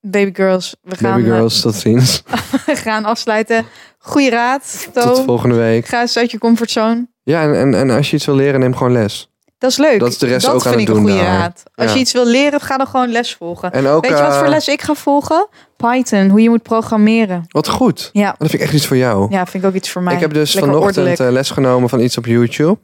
[0.00, 2.22] Baby girls, we gaan, Baby girls, tot ziens.
[2.26, 3.64] eh, we gaan afsluiten.
[3.98, 5.22] Goeie raad, Tot To.
[5.24, 5.86] volgende week.
[5.86, 7.08] Ga eens uit je comfortzone.
[7.22, 9.30] Ja, en, en, en als je iets wil leren, neem gewoon les.
[9.58, 9.98] Dat is leuk.
[10.00, 11.38] Dat is de rest ook vind aan het ik doen een goede daar.
[11.38, 11.62] raad.
[11.74, 11.94] Als Ja.
[11.94, 13.72] je iets wil leren, ga dan gewoon les volgen.
[13.72, 15.48] En ook, Weet je wat eh, voor les ik ga volgen?
[15.76, 17.44] Python, hoe je moet programmeren.
[17.48, 18.10] Wat goed.
[18.12, 19.26] Ja, Dat vind ik echt iets voor jou.
[19.30, 20.14] ja vind ik ook iets voor mij.
[20.14, 21.20] ik heb dus Lekker vanochtend ordelijk.
[21.28, 22.78] eh, les genomen van iets op YouTube.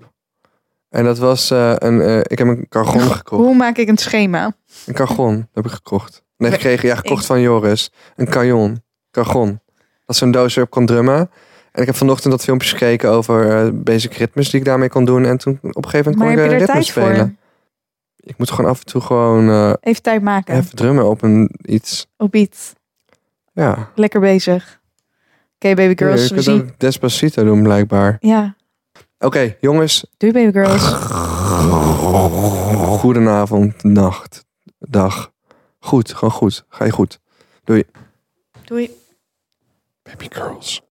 [0.88, 2.00] En dat was eh, een...
[2.00, 3.42] eh, ik heb een cargon gekocht.
[3.44, 4.52] Hoe maak ik een schema?
[4.86, 6.22] Een cargon heb ik gekocht.
[6.36, 6.88] Nee, gekregen.
[6.88, 7.92] Ja, gekocht van Joris.
[8.16, 8.82] Een carjon.
[9.10, 9.60] Cargon.
[9.76, 11.30] Dat is zo'n doos waarop kon drummen.
[11.72, 15.04] En ik heb vanochtend dat filmpjes gekeken over eh, basic ritmes die ik daarmee kon
[15.04, 15.24] doen.
[15.24, 16.84] En toen op een gegeven moment Maar kon heb ik je een er ritme tijd
[16.86, 17.16] spelen.
[17.16, 17.46] voor?
[18.30, 20.54] Ik moet gewoon af en toe gewoon eh, Even tijd maken.
[20.56, 22.06] even drummen op een iets.
[22.16, 22.72] Op iets.
[23.52, 23.90] Ja.
[23.94, 24.80] Lekker bezig.
[25.54, 26.20] Oké, baby girls.
[26.22, 26.60] je we kunt zien.
[26.60, 28.16] ook Despacito doen blijkbaar.
[28.20, 28.56] Ja,
[29.18, 30.06] Oké, jongens.
[30.16, 30.82] doei baby girls.
[33.00, 34.44] Goedenavond, nacht,
[34.78, 35.32] dag.
[35.78, 36.64] Goed, gewoon goed.
[36.68, 37.20] Ga je goed.
[37.64, 37.84] Doei.
[40.02, 40.82] Baby girls.